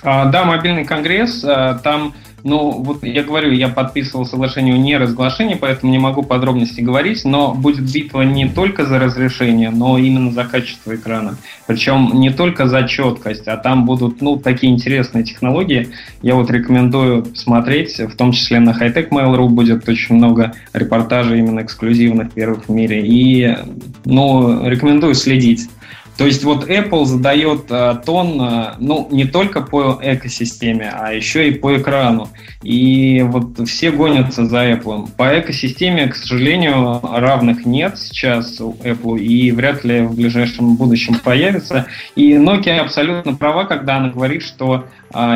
А, 0.03 0.27
да, 0.27 0.45
мобильный 0.45 0.85
конгресс. 0.85 1.45
А, 1.45 1.75
там 1.75 2.15
ну, 2.47 2.71
вот 2.71 3.03
я 3.03 3.25
говорю, 3.25 3.51
я 3.51 3.69
подписывал 3.69 4.25
соглашение 4.25 4.75
о 4.75 4.79
неразглашении, 4.79 5.55
поэтому 5.55 5.91
не 5.91 5.99
могу 5.99 6.23
подробности 6.23 6.81
говорить, 6.81 7.25
но 7.25 7.53
будет 7.53 7.93
битва 7.93 8.23
не 8.23 8.49
только 8.49 8.87
за 8.87 9.01
разрешение, 9.01 9.71
но 9.71 9.99
именно 9.99 10.31
за 10.31 10.45
качество 10.45 10.95
экрана. 10.95 11.37
Причем 11.67 12.13
не 12.15 12.31
только 12.31 12.69
за 12.69 12.85
четкость, 12.85 13.49
а 13.49 13.57
там 13.57 13.85
будут, 13.85 14.23
ну, 14.23 14.37
такие 14.37 14.73
интересные 14.73 15.25
технологии. 15.25 15.89
Я 16.23 16.37
вот 16.37 16.49
рекомендую 16.49 17.25
посмотреть, 17.25 17.99
в 17.99 18.15
том 18.15 18.31
числе 18.31 18.61
на 18.61 18.71
Hightech 18.71 19.09
Mail.ru 19.09 19.49
будет 19.49 19.89
очень 19.89 20.15
много 20.15 20.55
репортажей 20.73 21.41
именно 21.41 21.61
эксклюзивных 21.61 22.33
первых 22.33 22.69
в 22.69 22.71
мире. 22.71 23.05
И, 23.05 23.57
ну, 24.05 24.69
рекомендую 24.69 25.15
следить. 25.15 25.69
То 26.17 26.25
есть 26.25 26.45
вот 26.45 26.69
Apple 26.69 27.05
задает 27.05 27.67
э, 27.69 28.01
тон, 28.05 28.41
э, 28.41 28.75
ну, 28.79 29.07
не 29.11 29.25
только 29.27 29.61
по 29.61 29.99
экосистеме, 30.03 30.91
а 30.93 31.13
еще 31.13 31.49
и 31.49 31.53
по 31.53 31.77
экрану. 31.77 32.31
И 32.63 33.23
вот 33.23 33.69
все 33.69 33.91
гонятся 33.91 34.47
за 34.47 34.73
Apple. 34.73 35.09
По 35.17 35.39
экосистеме, 35.39 36.09
к 36.09 36.17
сожалению, 36.17 37.01
равных 37.03 37.67
нет 37.67 37.99
сейчас 37.99 38.61
у 38.61 38.73
Apple, 38.83 39.19
и 39.19 39.51
вряд 39.53 39.85
ли 39.85 40.03
в 40.03 40.15
ближайшем 40.15 40.77
будущем 40.77 41.17
появится. 41.23 41.87
И 42.15 42.33
Nokia 42.33 42.79
абсолютно 42.79 43.35
права, 43.35 43.65
когда 43.65 43.97
она 43.97 44.09
говорит, 44.09 44.43
что 44.43 44.87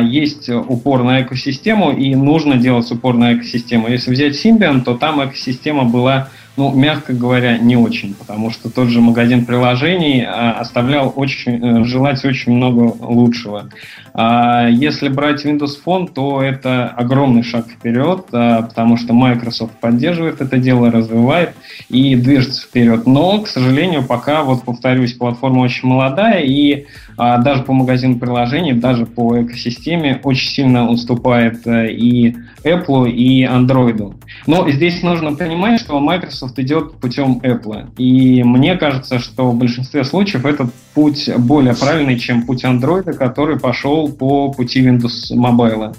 есть 0.03 0.49
упор 0.49 1.03
на 1.03 1.21
экосистему, 1.21 1.91
и 1.91 2.15
нужно 2.15 2.57
делать 2.57 2.91
упор 2.91 3.15
на 3.15 3.35
экосистему. 3.35 3.87
Если 3.87 4.11
взять 4.11 4.33
Symbian, 4.33 4.81
то 4.81 4.95
там 4.95 5.23
экосистема 5.23 5.83
была 5.83 6.29
ну, 6.57 6.73
мягко 6.73 7.13
говоря, 7.13 7.57
не 7.57 7.77
очень, 7.77 8.13
потому 8.13 8.51
что 8.51 8.69
тот 8.69 8.89
же 8.89 8.99
магазин 8.99 9.45
приложений 9.45 10.25
а, 10.27 10.51
оставлял 10.59 11.11
очень, 11.15 11.81
э, 11.81 11.83
желать 11.85 12.23
очень 12.25 12.51
много 12.51 12.93
лучшего. 12.99 13.69
А 14.13 14.67
если 14.67 15.07
брать 15.07 15.45
Windows 15.45 15.77
Phone, 15.83 16.11
то 16.13 16.41
это 16.41 16.89
огромный 16.89 17.43
шаг 17.43 17.67
вперед, 17.69 18.25
а, 18.33 18.63
потому 18.63 18.97
что 18.97 19.13
Microsoft 19.13 19.79
поддерживает 19.79 20.41
это 20.41 20.57
дело, 20.57 20.91
развивает 20.91 21.55
и 21.87 22.15
движется 22.15 22.63
вперед. 22.63 23.07
Но, 23.07 23.39
к 23.39 23.47
сожалению, 23.47 24.03
пока, 24.03 24.43
вот 24.43 24.63
повторюсь, 24.63 25.13
платформа 25.13 25.61
очень 25.61 25.87
молодая, 25.87 26.41
и 26.41 26.85
а, 27.10 27.10
даже 27.17 27.63
по 27.63 27.73
магазину 27.73 28.19
приложений, 28.19 28.73
даже 28.73 29.05
по 29.05 29.41
экосистеме 29.41 30.19
очень 30.23 30.49
сильно 30.49 30.89
уступает 30.89 31.65
э, 31.67 31.91
и 31.91 32.35
Apple, 32.63 33.09
и 33.09 33.43
Android. 33.43 34.15
Но 34.47 34.69
здесь 34.69 35.03
нужно 35.03 35.33
понимать, 35.33 35.79
что 35.81 35.99
Microsoft 35.99 36.57
идет 36.59 36.93
путем 36.95 37.39
Apple. 37.43 37.89
И 37.97 38.43
мне 38.43 38.75
кажется, 38.75 39.19
что 39.19 39.51
в 39.51 39.57
большинстве 39.57 40.03
случаев 40.03 40.45
этот 40.45 40.73
путь 40.93 41.29
более 41.37 41.75
правильный, 41.75 42.17
чем 42.17 42.43
путь 42.43 42.63
Android, 42.63 43.13
который 43.13 43.59
пошел 43.59 44.09
по 44.09 44.51
пути 44.51 44.85
Windows 44.87 45.31
Mobile. 45.33 45.95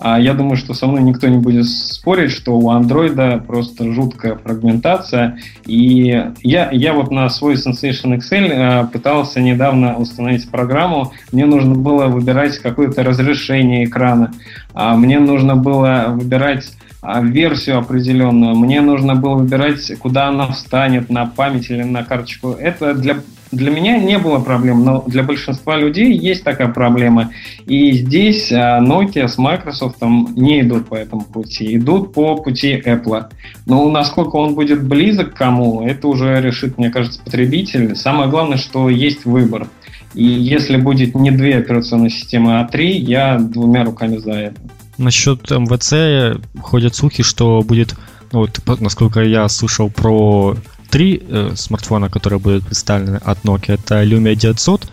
А 0.00 0.18
я 0.18 0.32
думаю, 0.32 0.56
что 0.56 0.72
со 0.72 0.86
мной 0.86 1.02
никто 1.02 1.28
не 1.28 1.36
будет 1.36 1.66
спорить, 1.66 2.32
что 2.32 2.58
у 2.58 2.70
андроида 2.70 3.44
просто 3.46 3.92
жуткая 3.92 4.34
фрагментация. 4.34 5.38
И 5.66 6.24
я, 6.42 6.70
я 6.70 6.94
вот 6.94 7.10
на 7.10 7.28
свой 7.28 7.54
Sensation 7.54 8.16
Excel 8.16 8.48
э, 8.48 8.86
пытался 8.86 9.40
недавно 9.40 9.98
установить 9.98 10.50
программу. 10.50 11.12
Мне 11.32 11.44
нужно 11.44 11.74
было 11.74 12.06
выбирать 12.06 12.58
какое-то 12.58 13.02
разрешение 13.02 13.84
экрана. 13.84 14.32
А 14.72 14.96
мне 14.96 15.18
нужно 15.18 15.54
было 15.54 16.06
выбирать 16.08 16.64
а, 17.02 17.20
версию 17.20 17.78
определенную. 17.78 18.54
Мне 18.56 18.80
нужно 18.80 19.14
было 19.14 19.34
выбирать, 19.34 19.92
куда 19.98 20.28
она 20.28 20.46
встанет, 20.48 21.10
на 21.10 21.26
память 21.26 21.70
или 21.70 21.82
на 21.82 22.04
карточку. 22.04 22.52
Это 22.52 22.94
для 22.94 23.16
для 23.52 23.70
меня 23.70 23.98
не 23.98 24.18
было 24.18 24.38
проблем, 24.38 24.84
но 24.84 25.02
для 25.06 25.22
большинства 25.22 25.76
людей 25.76 26.16
есть 26.16 26.44
такая 26.44 26.68
проблема. 26.68 27.32
И 27.66 27.92
здесь 27.92 28.52
а, 28.52 28.80
Nokia 28.80 29.26
с 29.26 29.38
Microsoft 29.38 29.96
не 30.02 30.60
идут 30.60 30.88
по 30.88 30.94
этому 30.94 31.22
пути, 31.22 31.76
идут 31.76 32.12
по 32.12 32.36
пути 32.36 32.80
Apple. 32.84 33.26
Но 33.66 33.90
насколько 33.90 34.36
он 34.36 34.54
будет 34.54 34.84
близок 34.84 35.34
к 35.34 35.36
кому, 35.36 35.86
это 35.86 36.06
уже 36.06 36.40
решит, 36.40 36.78
мне 36.78 36.90
кажется, 36.90 37.20
потребитель. 37.22 37.96
Самое 37.96 38.30
главное, 38.30 38.56
что 38.56 38.88
есть 38.88 39.24
выбор. 39.24 39.66
И 40.14 40.24
если 40.24 40.76
будет 40.76 41.14
не 41.14 41.30
две 41.30 41.58
операционные 41.58 42.10
системы, 42.10 42.60
а 42.60 42.64
три, 42.66 42.98
я 42.98 43.38
двумя 43.38 43.84
руками 43.84 44.18
за 44.18 44.32
это. 44.32 44.60
Насчет 44.98 45.50
МВЦ 45.50 46.40
ходят 46.60 46.94
слухи, 46.94 47.22
что 47.22 47.62
будет, 47.62 47.94
ну, 48.32 48.40
вот, 48.40 48.80
насколько 48.80 49.22
я 49.22 49.48
слышал 49.48 49.88
про 49.88 50.56
три 50.90 51.22
э, 51.26 51.52
смартфона, 51.54 52.10
которые 52.10 52.38
будут 52.38 52.66
представлены 52.66 53.16
от 53.16 53.38
Nokia. 53.44 53.74
Это 53.74 54.02
Lumia 54.02 54.34
900, 54.34 54.90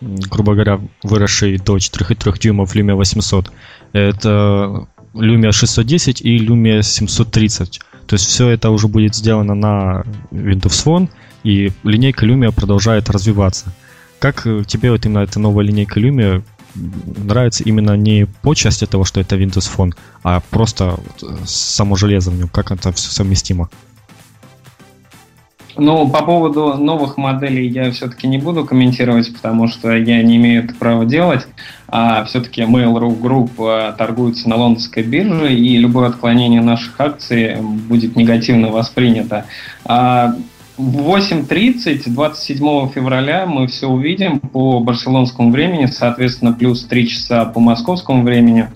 грубо 0.00 0.54
говоря, 0.54 0.80
выросший 1.02 1.58
до 1.58 1.76
4,3 1.76 2.38
дюймов 2.38 2.74
Lumia 2.74 2.94
800. 2.94 3.52
Это 3.92 4.86
Lumia 5.14 5.52
610 5.52 6.20
и 6.20 6.38
Lumia 6.38 6.82
730. 6.82 7.80
То 8.06 8.14
есть 8.14 8.26
все 8.26 8.48
это 8.48 8.70
уже 8.70 8.88
будет 8.88 9.14
сделано 9.14 9.54
на 9.54 10.04
Windows 10.30 10.84
Phone, 10.84 11.08
и 11.44 11.72
линейка 11.84 12.26
Lumia 12.26 12.52
продолжает 12.52 13.10
развиваться. 13.10 13.72
Как 14.18 14.46
э, 14.46 14.64
тебе 14.66 14.90
вот 14.90 15.06
именно 15.06 15.20
эта 15.20 15.38
новая 15.38 15.64
линейка 15.64 16.00
Lumia 16.00 16.42
нравится 16.74 17.64
именно 17.64 17.96
не 17.96 18.26
по 18.42 18.54
части 18.54 18.86
того, 18.86 19.04
что 19.04 19.20
это 19.20 19.36
Windows 19.36 19.70
Phone, 19.76 19.92
а 20.22 20.40
просто 20.50 20.98
э, 21.22 21.26
само 21.46 21.96
железо 21.96 22.30
в 22.30 22.38
нем, 22.38 22.48
как 22.48 22.72
это 22.72 22.92
все 22.92 23.10
совместимо? 23.10 23.68
Ну, 25.78 26.08
по 26.08 26.24
поводу 26.24 26.74
новых 26.74 27.16
моделей 27.16 27.68
я 27.68 27.92
все-таки 27.92 28.26
не 28.26 28.38
буду 28.38 28.64
комментировать, 28.64 29.32
потому 29.32 29.68
что 29.68 29.96
я 29.96 30.20
не 30.24 30.36
имею 30.36 30.64
это 30.64 30.74
права 30.74 31.04
делать. 31.04 31.46
А 31.86 32.24
все-таки 32.24 32.62
Mail.ru 32.62 33.16
Group 33.20 33.50
а, 33.58 33.92
торгуется 33.92 34.48
на 34.48 34.56
лондонской 34.56 35.04
бирже, 35.04 35.54
и 35.54 35.76
любое 35.76 36.08
отклонение 36.08 36.60
наших 36.60 37.00
акций 37.00 37.56
будет 37.60 38.16
негативно 38.16 38.68
воспринято. 38.68 39.44
А 39.84 40.34
в 40.76 41.16
8.30 41.16 42.02
27 42.08 42.90
февраля 42.90 43.46
мы 43.46 43.68
все 43.68 43.86
увидим 43.86 44.40
по 44.40 44.80
барселонскому 44.80 45.52
времени, 45.52 45.86
соответственно, 45.86 46.52
плюс 46.52 46.84
3 46.86 47.08
часа 47.08 47.44
по 47.44 47.60
московскому 47.60 48.24
времени. 48.24 48.68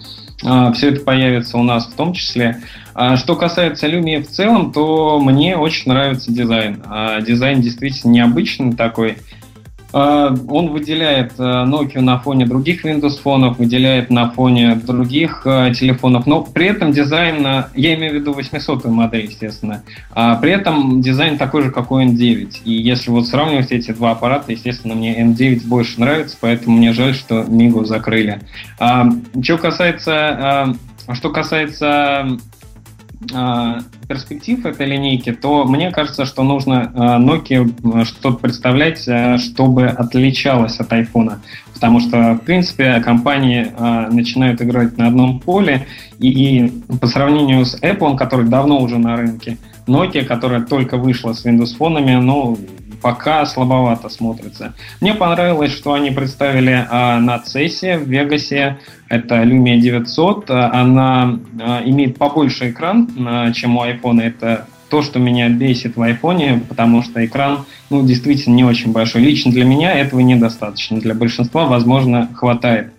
А, 0.44 0.72
все 0.72 0.90
это 0.90 1.00
появится 1.00 1.58
у 1.58 1.62
нас 1.62 1.86
в 1.86 1.94
том 1.94 2.12
числе. 2.12 2.60
А 2.94 3.16
что 3.16 3.36
касается 3.36 3.88
Lumia 3.88 4.22
в 4.22 4.28
целом, 4.28 4.72
то 4.72 5.18
мне 5.20 5.56
очень 5.56 5.90
нравится 5.90 6.30
дизайн. 6.30 6.82
А 6.86 7.20
дизайн 7.20 7.60
действительно 7.60 8.10
необычный 8.10 8.72
такой. 8.72 9.18
А, 9.92 10.34
он 10.48 10.70
выделяет 10.70 11.34
а, 11.38 11.66
Nokia 11.66 12.00
на 12.00 12.18
фоне 12.18 12.46
других 12.46 12.84
Windows 12.84 13.20
фонов, 13.20 13.58
выделяет 13.58 14.10
на 14.10 14.30
фоне 14.30 14.74
других 14.74 15.42
а, 15.44 15.72
телефонов, 15.72 16.26
но 16.26 16.42
при 16.42 16.66
этом 16.66 16.92
дизайн, 16.92 17.66
я 17.74 17.94
имею 17.94 18.12
в 18.12 18.14
виду 18.16 18.32
800 18.32 18.84
модель, 18.86 19.26
естественно, 19.26 19.82
а 20.12 20.36
при 20.36 20.52
этом 20.52 21.00
дизайн 21.02 21.36
такой 21.36 21.64
же, 21.64 21.70
как 21.70 21.90
у 21.90 22.00
N9. 22.00 22.62
И 22.64 22.72
если 22.72 23.10
вот 23.10 23.26
сравнивать 23.26 23.70
эти 23.70 23.92
два 23.92 24.12
аппарата, 24.12 24.52
естественно, 24.52 24.94
мне 24.94 25.20
N9 25.20 25.66
больше 25.66 26.00
нравится, 26.00 26.36
поэтому 26.40 26.76
мне 26.76 26.92
жаль, 26.92 27.14
что 27.14 27.44
Мигу 27.44 27.84
закрыли. 27.84 28.40
А, 28.78 29.08
что 29.42 29.58
касается, 29.58 30.76
что 31.12 31.30
касается 31.30 32.38
перспектив 34.08 34.64
этой 34.66 34.86
линейки, 34.86 35.32
то 35.32 35.64
мне 35.64 35.90
кажется, 35.90 36.24
что 36.24 36.42
нужно 36.42 36.92
а, 36.94 37.18
Nokia 37.18 38.04
что-то 38.04 38.36
представлять, 38.36 39.08
чтобы 39.40 39.86
отличалось 39.86 40.78
от 40.80 40.92
iPhone. 40.92 41.38
Потому 41.72 42.00
что, 42.00 42.34
в 42.34 42.40
принципе, 42.40 43.00
компании 43.00 43.72
начинают 44.12 44.62
играть 44.62 44.96
на 44.98 45.08
одном 45.08 45.40
поле, 45.40 45.86
и, 46.18 46.28
и 46.28 46.68
по 47.00 47.08
сравнению 47.08 47.64
с 47.64 47.76
Apple, 47.82 48.16
который 48.16 48.46
давно 48.46 48.80
уже 48.80 48.98
на 48.98 49.16
рынке, 49.16 49.58
Nokia, 49.86 50.24
которая 50.24 50.60
только 50.62 50.96
вышла 50.96 51.32
с 51.32 51.44
Windows 51.44 51.76
фонами, 51.76 52.14
ну, 52.14 52.58
пока 53.02 53.44
слабовато 53.44 54.08
смотрится. 54.08 54.74
Мне 55.00 55.14
понравилось, 55.14 55.72
что 55.72 55.92
они 55.92 56.10
представили 56.10 56.86
а, 56.88 57.18
на 57.18 57.36
CES 57.36 57.98
в 57.98 58.08
Вегасе. 58.08 58.78
Это 59.08 59.42
Lumia 59.42 59.76
900. 59.76 60.50
Она 60.50 61.38
а, 61.60 61.82
имеет 61.84 62.16
побольше 62.16 62.70
экран, 62.70 63.10
а, 63.18 63.52
чем 63.52 63.76
у 63.76 63.84
iPhone. 63.84 64.22
Это 64.22 64.66
то, 64.88 65.02
что 65.02 65.18
меня 65.18 65.48
бесит 65.48 65.96
в 65.96 66.02
iPhone, 66.02 66.60
потому 66.60 67.02
что 67.02 67.24
экран 67.24 67.64
ну, 67.90 68.04
действительно 68.04 68.54
не 68.54 68.64
очень 68.64 68.92
большой. 68.92 69.22
Лично 69.22 69.50
для 69.50 69.64
меня 69.64 69.92
этого 69.92 70.20
недостаточно. 70.20 71.00
Для 71.00 71.14
большинства, 71.14 71.66
возможно, 71.66 72.28
хватает. 72.34 72.92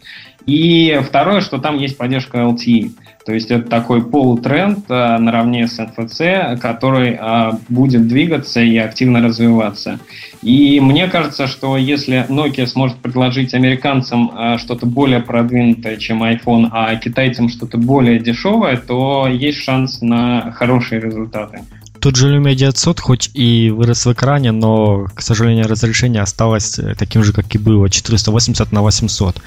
И 0.45 0.99
второе, 1.07 1.41
что 1.41 1.59
там 1.59 1.77
есть 1.77 1.97
поддержка 1.97 2.39
LTE. 2.39 2.91
То 3.25 3.33
есть 3.33 3.51
это 3.51 3.69
такой 3.69 4.03
полутренд 4.03 4.79
а, 4.89 5.17
наравне 5.17 5.67
с 5.67 5.79
NFC, 5.79 6.57
который 6.57 7.17
а, 7.19 7.57
будет 7.69 8.07
двигаться 8.07 8.59
и 8.59 8.77
активно 8.77 9.21
развиваться. 9.21 9.99
И 10.41 10.79
мне 10.81 11.07
кажется, 11.07 11.47
что 11.47 11.77
если 11.77 12.25
Nokia 12.27 12.67
сможет 12.67 12.97
предложить 12.97 13.53
американцам 13.53 14.31
а, 14.33 14.57
что-то 14.57 14.85
более 14.85 15.21
продвинутое, 15.21 15.97
чем 15.97 16.21
iPhone, 16.23 16.67
а 16.71 16.95
китайцам 16.97 17.47
что-то 17.47 17.77
более 17.77 18.19
дешевое, 18.19 18.75
то 18.75 19.27
есть 19.27 19.59
шанс 19.59 20.01
на 20.01 20.51
хорошие 20.51 20.99
результаты. 20.99 21.59
Тут 22.01 22.17
же 22.17 22.35
Lumia 22.35 22.53
900 22.53 22.99
хоть 22.99 23.29
и 23.33 23.69
вырос 23.69 24.05
в 24.05 24.11
экране, 24.11 24.51
но, 24.51 25.07
к 25.13 25.21
сожалению, 25.21 25.69
разрешение 25.69 26.21
осталось 26.21 26.77
таким 26.99 27.23
же, 27.23 27.31
как 27.31 27.55
и 27.55 27.57
было, 27.57 27.89
480 27.89 28.73
на 28.73 28.81
800. 28.81 29.41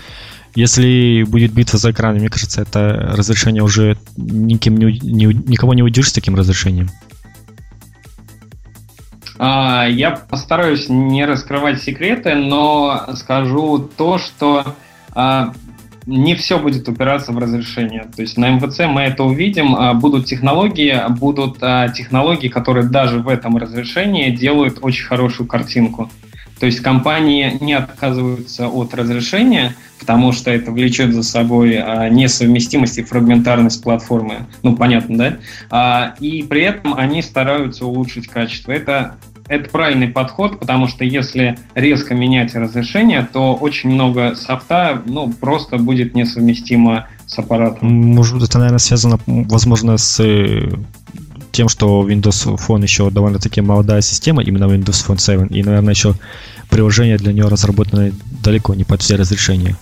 Если 0.57 1.23
будет 1.25 1.53
битва 1.53 1.79
за 1.79 1.91
экран, 1.91 2.17
мне 2.17 2.31
кажется, 2.31 2.63
это 2.63 3.13
разрешение 3.15 3.63
уже 3.63 3.99
никем 4.17 4.79
не, 4.79 4.99
не, 5.03 5.27
никого 5.27 5.75
не 5.75 5.83
удержит 5.83 6.13
с 6.13 6.15
таким 6.15 6.35
разрешением. 6.35 6.89
А, 9.39 9.87
я 9.87 10.13
постараюсь 10.13 10.89
не 10.89 11.27
раскрывать 11.27 11.83
секреты, 11.83 12.35
но 12.37 13.07
скажу 13.17 13.79
то, 13.79 14.17
что 14.17 14.65
а, 15.15 15.53
не 16.07 16.35
все 16.35 16.59
будет 16.59 16.89
упираться 16.89 17.33
в 17.33 17.39
разрешение. 17.39 18.07
То 18.17 18.23
есть 18.23 18.39
на 18.39 18.49
МВЦ 18.49 18.87
мы 18.89 19.03
это 19.03 19.25
увидим. 19.25 19.77
А, 19.77 19.93
будут 19.93 20.25
технологии, 20.25 20.99
будут 21.11 21.59
технологии, 21.95 22.49
которые 22.49 22.89
даже 22.89 23.19
в 23.19 23.29
этом 23.29 23.59
разрешении 23.59 24.31
делают 24.31 24.79
очень 24.81 25.05
хорошую 25.05 25.47
картинку. 25.47 26.11
То 26.59 26.67
есть 26.67 26.81
компании 26.81 27.59
не 27.61 27.75
отказываются 27.75 28.69
от 28.69 28.95
разрешения, 28.95 29.75
потому 30.01 30.33
что 30.33 30.51
это 30.51 30.71
влечет 30.71 31.13
за 31.13 31.23
собой 31.23 31.77
а, 31.77 32.09
несовместимость 32.09 32.99
и 32.99 33.03
фрагментарность 33.03 33.83
платформы. 33.83 34.47
Ну, 34.63 34.75
понятно, 34.75 35.19
да? 35.19 35.37
А, 35.71 36.15
и 36.21 36.43
при 36.43 36.63
этом 36.63 36.95
они 36.95 37.23
стараются 37.23 37.87
улучшить 37.87 38.29
качество. 38.29 38.73
Это 38.73 39.17
это 39.49 39.71
правильный 39.71 40.09
подход, 40.09 40.59
потому 40.59 40.89
что 40.89 41.05
если 41.05 41.57
резко 41.75 42.15
менять 42.15 42.55
разрешение, 42.55 43.29
то 43.33 43.55
очень 43.55 43.91
много 43.91 44.35
софта 44.35 45.03
ну, 45.07 45.33
просто 45.33 45.77
будет 45.79 46.15
несовместимо 46.15 47.07
с 47.27 47.39
аппаратом. 47.39 47.89
Может, 47.89 48.43
это, 48.43 48.59
наверное, 48.59 48.79
связано, 48.79 49.21
возможно, 49.27 49.99
с 49.99 50.21
э, 50.21 50.71
тем, 51.57 51.69
что 51.69 52.07
Windows 52.09 52.59
Phone 52.59 52.83
еще 52.83 53.11
довольно-таки 53.11 53.61
молодая 53.63 54.03
система, 54.03 54.43
именно 54.43 54.65
Windows 54.65 55.07
Phone 55.07 55.19
7, 55.19 55.49
и, 55.51 55.63
наверное, 55.63 55.95
еще 55.95 56.15
приложения 56.69 57.17
для 57.17 57.33
нее 57.33 57.49
разработаны 57.49 58.13
далеко 58.43 58.75
не 58.75 58.85
под 58.85 59.01
все 59.01 59.17
разрешения. 59.17 59.77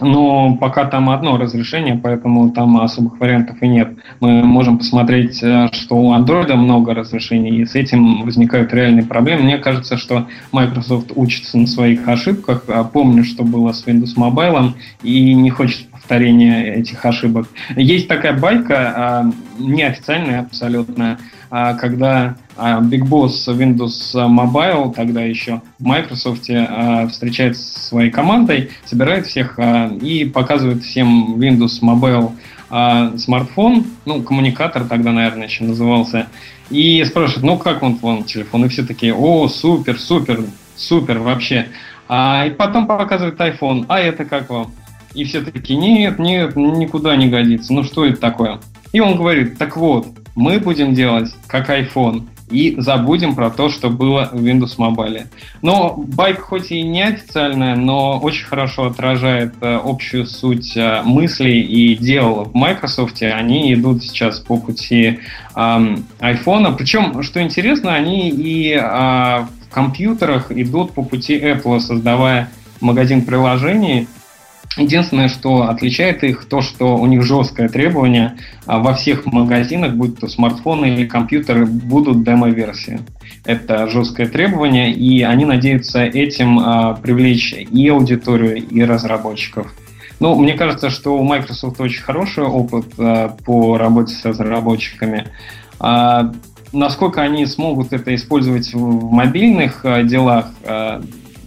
Но 0.00 0.56
пока 0.56 0.84
там 0.86 1.08
одно 1.08 1.38
разрешение, 1.38 1.94
поэтому 1.94 2.50
там 2.50 2.80
особых 2.80 3.20
вариантов 3.20 3.56
и 3.62 3.68
нет. 3.68 3.96
Мы 4.20 4.42
можем 4.42 4.78
посмотреть, 4.78 5.40
э, 5.42 5.68
что 5.72 5.96
у 5.96 6.12
Android 6.12 6.52
много 6.54 6.94
разрешений, 6.94 7.62
и 7.62 7.64
с 7.64 7.76
этим 7.76 8.22
возникают 8.22 8.74
реальные 8.74 9.04
проблемы. 9.04 9.44
Мне 9.44 9.58
кажется, 9.58 9.96
что 9.96 10.26
Microsoft 10.50 11.12
учится 11.14 11.58
на 11.58 11.66
своих 11.66 12.08
ошибках. 12.08 12.64
А 12.68 12.82
помню, 12.82 13.24
что 13.24 13.44
было 13.44 13.72
с 13.72 13.86
Windows 13.86 14.16
Mobile, 14.16 14.72
и 15.04 15.32
не 15.32 15.50
хочет 15.50 15.86
повторения 16.04 16.74
этих 16.74 17.04
ошибок. 17.06 17.48
Есть 17.76 18.08
такая 18.08 18.38
байка, 18.38 19.32
неофициальная 19.58 20.40
абсолютно, 20.40 21.18
когда 21.48 22.36
Big 22.58 23.08
Boss 23.08 23.46
Windows 23.48 24.14
Mobile, 24.14 24.94
тогда 24.94 25.22
еще 25.22 25.62
в 25.78 25.84
Microsoft, 25.84 26.42
встречается 27.10 27.62
со 27.62 27.80
своей 27.80 28.10
командой, 28.10 28.70
собирает 28.84 29.26
всех 29.26 29.58
и 30.02 30.26
показывает 30.26 30.82
всем 30.82 31.36
Windows 31.36 31.80
Mobile 31.80 32.32
смартфон, 33.18 33.86
ну, 34.04 34.22
коммуникатор 34.22 34.84
тогда, 34.84 35.10
наверное, 35.10 35.46
еще 35.46 35.64
назывался, 35.64 36.26
и 36.68 37.02
спрашивает, 37.04 37.44
ну, 37.44 37.56
как 37.56 37.82
он, 37.82 37.94
вон, 37.96 38.24
телефон? 38.24 38.66
И 38.66 38.68
все 38.68 38.82
такие, 38.84 39.14
о, 39.14 39.48
супер, 39.48 39.98
супер, 39.98 40.40
супер 40.76 41.18
вообще. 41.20 41.68
А, 42.08 42.44
и 42.46 42.50
потом 42.50 42.86
показывает 42.86 43.40
iPhone, 43.40 43.86
а 43.88 44.00
это 44.00 44.26
как 44.26 44.50
вам? 44.50 44.72
И 45.14 45.24
все 45.24 45.42
такие, 45.42 45.78
нет, 45.78 46.18
нет, 46.18 46.56
никуда 46.56 47.16
не 47.16 47.28
годится, 47.28 47.72
ну 47.72 47.84
что 47.84 48.04
это 48.04 48.20
такое? 48.20 48.60
И 48.92 49.00
он 49.00 49.16
говорит, 49.16 49.58
так 49.58 49.76
вот, 49.76 50.06
мы 50.34 50.58
будем 50.58 50.94
делать 50.94 51.34
как 51.46 51.70
iPhone 51.70 52.26
и 52.50 52.74
забудем 52.78 53.34
про 53.34 53.50
то, 53.50 53.68
что 53.68 53.90
было 53.90 54.28
в 54.32 54.44
Windows 54.44 54.76
Mobile. 54.78 55.26
Но 55.62 55.94
байк 55.96 56.40
хоть 56.40 56.70
и 56.70 56.82
не 56.82 57.02
официальная, 57.02 57.74
но 57.74 58.18
очень 58.18 58.44
хорошо 58.44 58.86
отражает 58.86 59.54
э, 59.60 59.80
общую 59.82 60.26
суть 60.26 60.76
э, 60.76 61.02
мыслей 61.02 61.62
и 61.62 61.96
дел 61.96 62.44
в 62.44 62.54
Microsoft. 62.54 63.22
Они 63.22 63.72
идут 63.74 64.02
сейчас 64.02 64.40
по 64.40 64.58
пути 64.58 65.20
э, 65.54 65.60
iPhone. 66.20 66.76
Причем, 66.76 67.22
что 67.22 67.42
интересно, 67.42 67.94
они 67.94 68.30
и 68.30 68.72
э, 68.72 68.80
в 68.80 69.70
компьютерах 69.70 70.52
идут 70.52 70.92
по 70.92 71.02
пути 71.02 71.36
Apple, 71.38 71.80
создавая 71.80 72.50
магазин 72.80 73.22
приложений, 73.22 74.06
Единственное, 74.76 75.28
что 75.28 75.68
отличает 75.68 76.24
их, 76.24 76.46
то, 76.46 76.60
что 76.60 76.96
у 76.96 77.06
них 77.06 77.22
жесткое 77.22 77.68
требование 77.68 78.36
а 78.66 78.78
во 78.78 78.94
всех 78.94 79.26
магазинах, 79.26 79.94
будь 79.94 80.18
то 80.18 80.26
смартфоны 80.26 80.86
или 80.86 81.06
компьютеры, 81.06 81.66
будут 81.66 82.24
демо-версии. 82.24 83.00
Это 83.44 83.88
жесткое 83.88 84.26
требование, 84.26 84.92
и 84.92 85.22
они 85.22 85.44
надеются 85.44 86.02
этим 86.02 86.58
а, 86.58 86.94
привлечь 86.94 87.52
и 87.52 87.88
аудиторию, 87.88 88.56
и 88.56 88.82
разработчиков. 88.82 89.72
Ну, 90.18 90.34
мне 90.36 90.54
кажется, 90.54 90.90
что 90.90 91.18
у 91.18 91.22
Microsoft 91.22 91.80
очень 91.80 92.02
хороший 92.02 92.44
опыт 92.44 92.86
а, 92.98 93.36
по 93.44 93.76
работе 93.76 94.14
с 94.14 94.24
разработчиками. 94.24 95.26
Насколько 96.72 97.22
они 97.22 97.46
смогут 97.46 97.92
это 97.92 98.12
использовать 98.14 98.72
в 98.72 99.12
мобильных 99.12 99.84
делах, 100.04 100.46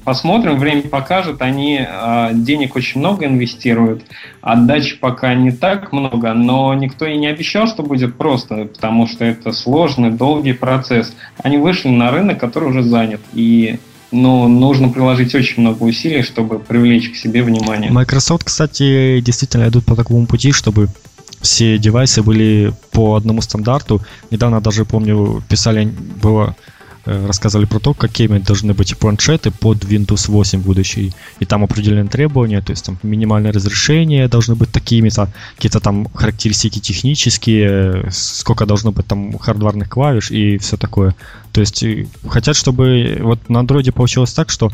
Посмотрим, 0.08 0.58
время 0.58 0.84
покажет. 0.84 1.42
Они 1.42 1.86
э, 1.86 2.30
денег 2.34 2.78
очень 2.78 3.02
много 3.02 3.26
инвестируют, 3.26 4.04
отдачи 4.40 4.96
пока 4.96 5.34
не 5.34 5.52
так 5.52 5.92
много, 5.92 6.34
но 6.34 6.74
никто 6.76 7.06
и 7.06 7.18
не 7.18 7.28
обещал, 7.28 7.68
что 7.68 7.84
будет 7.84 8.16
просто, 8.16 8.64
потому 8.64 9.06
что 9.06 9.26
это 9.26 9.52
сложный, 9.52 10.12
долгий 10.12 10.54
процесс. 10.54 11.14
Они 11.44 11.58
вышли 11.58 11.90
на 11.90 12.10
рынок, 12.10 12.40
который 12.40 12.70
уже 12.70 12.84
занят, 12.84 13.20
и 13.34 13.80
ну, 14.12 14.48
нужно 14.48 14.88
приложить 14.88 15.36
очень 15.36 15.62
много 15.62 15.84
усилий, 15.84 16.22
чтобы 16.22 16.60
привлечь 16.60 17.12
к 17.12 17.18
себе 17.18 17.44
внимание. 17.44 17.92
Microsoft, 17.92 18.46
кстати, 18.46 19.20
действительно 19.20 19.68
идут 19.68 19.84
по 19.84 19.98
такому 19.98 20.26
пути, 20.26 20.54
чтобы 20.54 20.88
все 21.42 21.78
девайсы 21.78 22.24
были 22.24 22.72
по 22.94 23.18
одному 23.18 23.42
стандарту. 23.42 24.02
Недавно 24.32 24.62
даже, 24.62 24.86
помню, 24.86 25.44
писали, 25.50 25.84
было 26.22 26.56
Э, 27.08 27.26
рассказывали 27.26 27.66
про 27.66 27.80
то, 27.80 27.94
какими 27.94 28.38
должны 28.40 28.74
быть 28.74 28.98
планшеты 28.98 29.50
под 29.50 29.86
Windows 29.86 30.30
8 30.30 30.62
будущий. 30.62 31.14
И 31.40 31.46
там 31.46 31.64
определенные 31.64 32.10
требования, 32.10 32.62
то 32.62 32.72
есть 32.72 32.86
там 32.86 33.00
минимальное 33.02 33.54
разрешение 33.54 34.28
должны 34.28 34.56
быть 34.56 34.72
такими, 34.74 35.08
то 35.08 35.30
какие-то 35.56 35.80
там 35.80 36.10
характеристики 36.14 36.80
технические, 36.80 38.10
сколько 38.12 38.66
должно 38.66 38.92
быть 38.92 39.08
там 39.08 39.38
хардварных 39.38 39.88
клавиш 39.88 40.32
и 40.32 40.58
все 40.58 40.76
такое. 40.76 41.16
То 41.54 41.62
есть 41.62 41.86
хотят, 42.28 42.58
чтобы 42.58 43.18
вот 43.22 43.48
на 43.48 43.60
Android 43.60 43.90
получилось 43.94 44.34
так, 44.34 44.50
что 44.50 44.70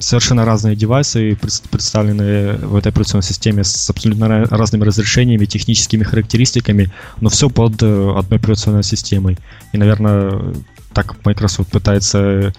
совершенно 0.00 0.44
разные 0.44 0.76
девайсы 0.76 1.36
представлены 1.70 2.58
в 2.58 2.76
этой 2.76 2.88
операционной 2.88 3.24
системе 3.24 3.64
с 3.64 3.90
абсолютно 3.90 4.44
разными 4.44 4.84
разрешениями, 4.84 5.46
техническими 5.46 6.04
характеристиками, 6.04 6.92
но 7.20 7.30
все 7.30 7.48
под 7.48 7.82
э, 7.82 8.14
одной 8.16 8.38
операционной 8.38 8.84
системой. 8.84 9.38
И, 9.72 9.78
наверное, 9.78 10.54
так 10.94 11.16
Microsoft 11.24 11.70
пытается 11.70 12.52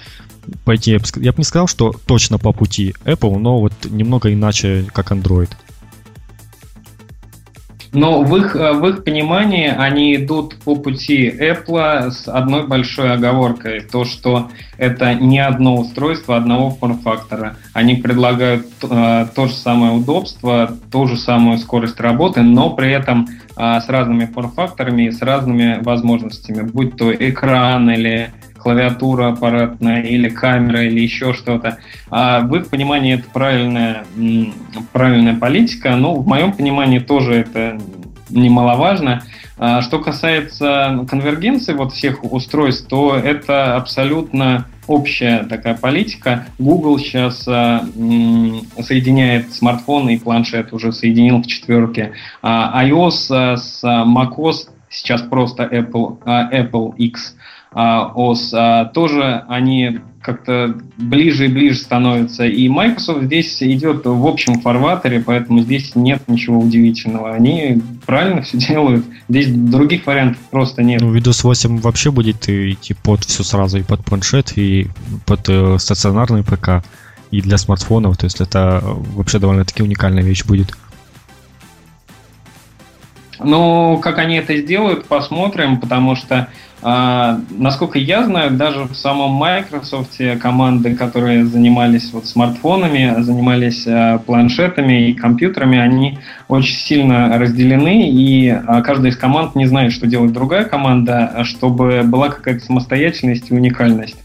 пойти, 0.63 0.91
я 0.91 1.31
бы 1.31 1.37
не 1.37 1.43
сказал, 1.43 1.67
что 1.67 1.93
точно 2.05 2.37
по 2.37 2.51
пути 2.51 2.93
Apple, 3.03 3.37
но 3.37 3.59
вот 3.59 3.73
немного 3.85 4.31
иначе, 4.31 4.85
как 4.93 5.11
Android. 5.11 5.49
Но 7.95 8.23
в 8.23 8.35
их, 8.35 8.55
в 8.55 8.87
их 8.87 9.03
понимании 9.05 9.67
они 9.69 10.15
идут 10.15 10.57
по 10.57 10.75
пути 10.75 11.29
Apple 11.29 12.11
с 12.11 12.27
одной 12.27 12.67
большой 12.67 13.13
оговоркой. 13.13 13.79
То, 13.79 14.03
что 14.03 14.49
это 14.77 15.13
не 15.13 15.39
одно 15.39 15.77
устройство 15.77 16.35
одного 16.35 16.71
форм-фактора. 16.71 17.55
Они 17.73 17.95
предлагают 17.95 18.67
э, 18.83 19.27
то 19.33 19.47
же 19.47 19.53
самое 19.53 19.93
удобство, 19.93 20.75
ту 20.91 21.07
же 21.07 21.15
самую 21.15 21.57
скорость 21.57 21.99
работы, 22.01 22.41
но 22.41 22.71
при 22.71 22.91
этом 22.91 23.29
э, 23.55 23.79
с 23.79 23.87
разными 23.87 24.25
форм-факторами 24.25 25.03
и 25.03 25.11
с 25.11 25.21
разными 25.21 25.79
возможностями, 25.81 26.63
будь 26.63 26.97
то 26.97 27.13
экран 27.13 27.89
или 27.89 28.31
клавиатура 28.65 29.27
аппаратная 29.27 30.01
или 30.01 30.27
камера 30.27 30.83
или 30.83 30.99
еще 30.99 31.35
что-то. 31.35 31.77
А 32.09 32.41
в 32.41 32.55
их 32.55 32.67
понимании 32.71 33.13
это 33.13 33.25
правильная, 33.31 34.05
правильная 34.91 35.35
политика, 35.35 35.95
но 35.95 36.15
в 36.15 36.25
моем 36.25 36.51
понимании 36.51 36.97
тоже 36.97 37.35
это 37.35 37.79
немаловажно. 38.31 39.21
А 39.59 39.83
что 39.83 39.99
касается 39.99 41.05
конвергенции 41.07 41.73
вот 41.73 41.93
всех 41.93 42.23
устройств, 42.23 42.87
то 42.87 43.15
это 43.15 43.75
абсолютно 43.75 44.65
общая 44.87 45.43
такая 45.43 45.75
политика. 45.75 46.47
Google 46.57 46.97
сейчас 46.97 47.47
а, 47.47 47.85
соединяет 48.81 49.53
смартфоны 49.53 50.15
и 50.15 50.17
планшет, 50.17 50.73
уже 50.73 50.91
соединил 50.91 51.43
в 51.43 51.45
четверке. 51.45 52.13
А 52.41 52.83
iOS 52.83 53.27
а, 53.29 53.57
с 53.57 53.83
macOS, 53.83 54.69
сейчас 54.89 55.21
просто 55.21 55.65
Apple, 55.65 56.17
а, 56.25 56.49
Apple 56.51 56.95
X 56.97 57.35
а, 57.35 57.45
ОС, 57.75 58.53
а, 58.53 58.85
тоже 58.85 59.43
они 59.49 59.99
как-то 60.21 60.75
ближе 60.97 61.45
и 61.45 61.47
ближе 61.49 61.77
становятся. 61.77 62.45
И 62.45 62.67
Microsoft 62.67 63.25
здесь 63.25 63.61
идет 63.61 64.05
в 64.05 64.25
общем 64.25 64.59
фарватере, 64.61 65.19
поэтому 65.19 65.59
здесь 65.59 65.93
нет 65.93 66.23
ничего 66.27 66.59
удивительного. 66.59 67.33
Они 67.33 67.81
правильно 68.05 68.41
все 68.43 68.57
делают. 68.57 69.05
Здесь 69.29 69.49
других 69.51 70.07
вариантов 70.07 70.41
просто 70.49 70.81
нет. 70.81 71.01
Ну, 71.01 71.13
Windows 71.13 71.43
8 71.43 71.79
вообще 71.79 72.11
будет 72.11 72.49
идти 72.49 72.95
под 72.95 73.23
все 73.25 73.43
сразу, 73.43 73.77
и 73.77 73.83
под 73.83 74.03
планшет, 74.03 74.57
и 74.57 74.87
под 75.25 75.47
э, 75.49 75.77
стационарный 75.77 76.43
ПК, 76.43 76.83
и 77.29 77.41
для 77.41 77.57
смартфонов. 77.57 78.17
То 78.17 78.25
есть 78.25 78.41
это 78.41 78.81
вообще 78.83 79.37
довольно-таки 79.37 79.83
уникальная 79.83 80.23
вещь 80.23 80.45
будет. 80.45 80.71
Ну, 83.39 83.99
как 84.01 84.17
они 84.17 84.37
это 84.37 84.57
сделают, 84.57 85.05
посмотрим, 85.05 85.79
потому 85.79 86.15
что 86.15 86.47
а, 86.87 87.39
насколько 87.49 87.97
я 87.97 88.23
знаю, 88.25 88.51
даже 88.51 88.83
в 88.83 88.93
самом 88.93 89.31
Microsoft 89.31 90.21
команды, 90.39 90.93
которые 90.93 91.43
занимались 91.43 92.13
вот 92.13 92.27
смартфонами, 92.27 93.23
занимались 93.23 93.87
а, 93.87 94.19
планшетами 94.19 95.09
и 95.09 95.13
компьютерами, 95.13 95.79
они 95.79 96.19
очень 96.47 96.75
сильно 96.75 97.39
разделены, 97.39 98.07
и 98.11 98.49
а, 98.49 98.83
каждая 98.83 99.11
из 99.11 99.17
команд 99.17 99.55
не 99.55 99.65
знает, 99.65 99.93
что 99.93 100.05
делает 100.05 100.31
другая 100.33 100.65
команда, 100.65 101.41
чтобы 101.43 102.03
была 102.03 102.29
какая-то 102.29 102.63
самостоятельность 102.63 103.49
и 103.49 103.55
уникальность. 103.55 104.17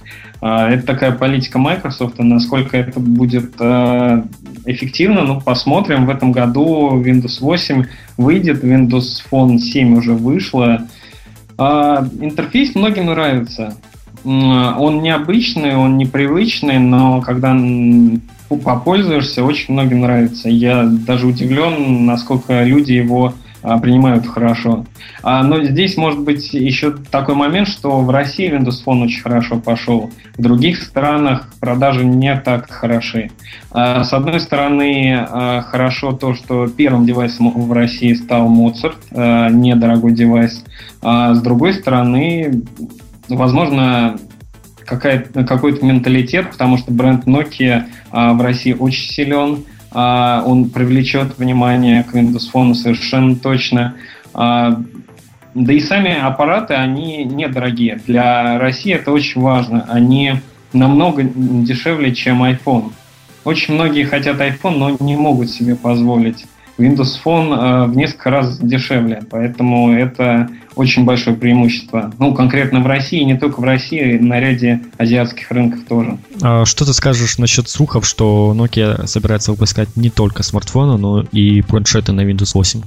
А, 0.42 0.70
это 0.70 0.86
такая 0.86 1.12
политика 1.12 1.58
Microsoft, 1.58 2.18
насколько 2.18 2.76
это 2.76 3.00
будет 3.00 3.54
а, 3.58 4.26
эффективно, 4.66 5.22
ну, 5.22 5.40
посмотрим. 5.40 6.04
В 6.04 6.10
этом 6.10 6.32
году 6.32 7.02
Windows 7.02 7.40
8 7.40 7.86
выйдет, 8.18 8.62
Windows 8.62 9.22
Phone 9.30 9.56
7 9.56 9.96
уже 9.96 10.12
вышло, 10.12 10.66
а, 10.74 10.86
интерфейс 12.20 12.74
многим 12.74 13.06
нравится. 13.06 13.76
Он 14.24 15.02
необычный, 15.02 15.76
он 15.76 15.96
непривычный, 15.96 16.78
но 16.78 17.20
когда 17.20 17.56
попользуешься, 18.64 19.44
очень 19.44 19.74
многим 19.74 20.00
нравится. 20.00 20.48
Я 20.48 20.84
даже 20.84 21.26
удивлен, 21.26 22.04
насколько 22.04 22.62
люди 22.64 22.92
его 22.92 23.26
а, 23.28 23.39
принимают 23.62 24.26
хорошо. 24.26 24.86
А, 25.22 25.42
но 25.42 25.62
здесь 25.62 25.96
может 25.96 26.20
быть 26.20 26.52
еще 26.54 26.92
такой 27.10 27.34
момент, 27.34 27.68
что 27.68 28.00
в 28.00 28.10
России 28.10 28.50
Windows 28.50 28.84
Phone 28.84 29.04
очень 29.04 29.20
хорошо 29.20 29.58
пошел, 29.58 30.10
в 30.36 30.42
других 30.42 30.82
странах 30.82 31.52
продажи 31.60 32.04
не 32.04 32.34
так 32.36 32.70
хороши. 32.70 33.30
А, 33.70 34.04
с 34.04 34.12
одной 34.12 34.40
стороны, 34.40 35.26
хорошо 35.66 36.12
то, 36.12 36.34
что 36.34 36.66
первым 36.68 37.04
девайсом 37.04 37.50
в 37.50 37.72
России 37.72 38.14
стал 38.14 38.48
Mozart, 38.48 39.50
недорогой 39.52 40.12
девайс, 40.12 40.64
а 41.02 41.34
с 41.34 41.42
другой 41.42 41.74
стороны, 41.74 42.62
возможно, 43.28 44.16
какой-то 44.84 45.84
менталитет, 45.86 46.50
потому 46.50 46.78
что 46.78 46.90
бренд 46.92 47.26
Nokia 47.26 47.84
в 48.10 48.42
России 48.42 48.72
очень 48.72 49.08
силен, 49.10 49.64
а, 49.92 50.42
он 50.46 50.70
привлечет 50.70 51.38
внимание 51.38 52.04
к 52.04 52.14
Windows 52.14 52.50
Phone 52.52 52.74
совершенно 52.74 53.36
точно. 53.36 53.94
А, 54.34 54.80
да 55.54 55.72
и 55.72 55.80
сами 55.80 56.16
аппараты, 56.16 56.74
они 56.74 57.24
недорогие. 57.24 58.00
Для 58.06 58.58
России 58.58 58.92
это 58.92 59.10
очень 59.10 59.40
важно. 59.40 59.84
Они 59.88 60.34
намного 60.72 61.22
дешевле, 61.24 62.14
чем 62.14 62.42
iPhone. 62.44 62.92
Очень 63.44 63.74
многие 63.74 64.04
хотят 64.04 64.40
iPhone, 64.40 64.76
но 64.76 64.96
не 65.00 65.16
могут 65.16 65.50
себе 65.50 65.74
позволить. 65.74 66.46
Windows 66.78 67.18
Phone 67.24 67.54
э, 67.54 67.86
в 67.86 67.96
несколько 67.96 68.30
раз 68.30 68.58
дешевле, 68.58 69.22
поэтому 69.30 69.92
это 69.92 70.48
очень 70.76 71.04
большое 71.04 71.36
преимущество. 71.36 72.12
Ну, 72.18 72.34
конкретно 72.34 72.80
в 72.80 72.86
России, 72.86 73.22
не 73.22 73.36
только 73.36 73.60
в 73.60 73.64
России, 73.64 74.18
на 74.18 74.40
ряде 74.40 74.80
азиатских 74.98 75.50
рынков 75.50 75.80
тоже. 75.88 76.18
А 76.42 76.64
что 76.64 76.84
ты 76.84 76.92
скажешь 76.92 77.38
насчет 77.38 77.68
слухов, 77.68 78.06
что 78.06 78.54
Nokia 78.56 79.06
собирается 79.06 79.52
выпускать 79.52 79.96
не 79.96 80.10
только 80.10 80.42
смартфоны, 80.42 80.96
но 80.96 81.22
и 81.32 81.62
планшеты 81.62 82.12
на 82.12 82.22
Windows 82.22 82.52
8? 82.54 82.80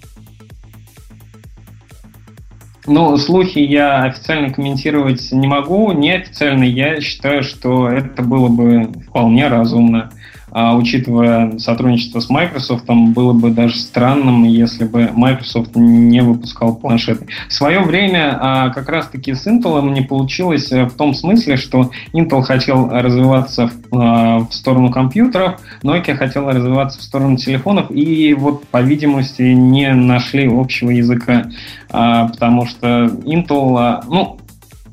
Ну, 2.86 3.15
слухи 3.17 3.60
я 3.60 4.04
официально 4.04 4.52
комментировать 4.52 5.32
не 5.32 5.48
могу. 5.48 5.93
Неофициально 5.93 6.65
я 6.65 7.00
считаю, 7.00 7.43
что 7.43 7.88
это 7.88 8.24
было 8.24 8.50
бы 8.50 8.91
вполне 9.08 9.48
разумно 9.48 10.12
а 10.54 10.76
учитывая 10.76 11.58
сотрудничество 11.58 12.20
с 12.20 12.30
Microsoft, 12.30 12.86
было 12.88 13.34
бы 13.34 13.50
даже 13.50 13.78
странным, 13.78 14.44
если 14.44 14.86
бы 14.86 15.10
Microsoft 15.13 15.76
не 15.76 16.22
выпускал 16.22 16.76
планшеты. 16.76 17.28
В 17.50 17.54
свое 17.54 17.80
время 17.80 18.38
а, 18.39 18.70
как 18.70 18.89
раз-таки 18.89 19.34
с 19.34 19.48
Intel 19.48 19.89
не 19.92 20.02
получилось 20.02 20.72
э, 20.72 20.86
в 20.86 20.94
том 20.94 21.13
смысле, 21.13 21.58
что 21.58 21.89
Intel 22.13 22.42
хотел 22.44 22.89
развиваться 22.89 23.68
в, 23.68 24.00
а, 24.00 24.39
в 24.39 24.54
сторону 24.54 24.92
компьютеров, 24.92 25.60
Nokia 25.82 26.16
хотела 26.16 26.52
развиваться 26.52 27.00
в 27.00 27.04
сторону 27.04 27.38
телефонов, 27.38 27.89
и 27.89 28.34
вот, 28.34 28.68
по 28.68 28.82
видимости, 28.82 29.42
не 29.42 29.92
нашли 29.94 30.48
общего 30.48 30.92
языка, 30.92 31.50
а, 31.89 32.28
потому 32.28 32.66
что 32.66 33.06
Intel, 33.26 33.76
а, 33.78 34.04
ну, 34.08 34.38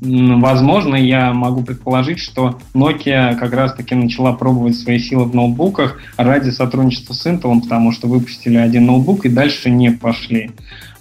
Возможно, 0.01 0.95
я 0.95 1.31
могу 1.31 1.61
предположить, 1.61 2.17
что 2.17 2.57
Nokia 2.73 3.35
как 3.35 3.53
раз-таки 3.53 3.93
начала 3.93 4.33
пробовать 4.33 4.75
свои 4.75 4.97
силы 4.97 5.25
в 5.25 5.35
ноутбуках 5.35 5.99
ради 6.17 6.49
сотрудничества 6.49 7.13
с 7.13 7.23
Intel, 7.27 7.61
потому 7.61 7.91
что 7.91 8.07
выпустили 8.07 8.57
один 8.57 8.87
ноутбук 8.87 9.25
и 9.25 9.29
дальше 9.29 9.69
не 9.69 9.91
пошли. 9.91 10.51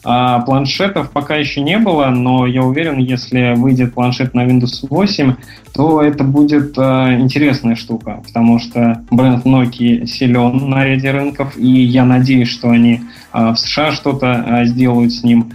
А 0.03 0.41
планшетов 0.41 1.13
пока 1.13 1.37
еще 1.37 1.63
не 1.63 1.79
было, 1.79 2.07
но 2.07 2.47
я 2.47 2.63
уверен, 2.63 2.99
если 2.99 3.55
выйдет 3.57 3.95
планшет 3.95 4.35
на 4.35 4.47
Windows 4.47 4.87
8, 4.89 5.35
то 5.75 6.03
это 6.03 6.25
будет 6.25 6.77
э, 6.77 7.21
интересная 7.21 7.77
штука, 7.77 8.23
потому 8.27 8.59
что 8.59 9.03
бренд 9.11 9.47
Nokia 9.47 10.05
силен 10.05 10.69
на 10.69 10.85
ряде 10.85 11.11
рынков, 11.11 11.57
и 11.57 11.69
я 11.69 12.05
надеюсь, 12.05 12.49
что 12.49 12.69
они 12.69 13.01
э, 13.33 13.51
в 13.53 13.57
США 13.57 13.93
что-то 13.93 14.45
э, 14.47 14.65
сделают 14.67 15.13
с 15.13 15.23
ним. 15.23 15.53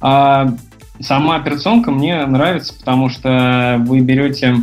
А 0.00 0.54
Сама 1.00 1.36
операционка 1.36 1.90
мне 1.90 2.24
нравится, 2.26 2.74
потому 2.78 3.08
что 3.08 3.76
вы 3.86 4.00
берете 4.00 4.56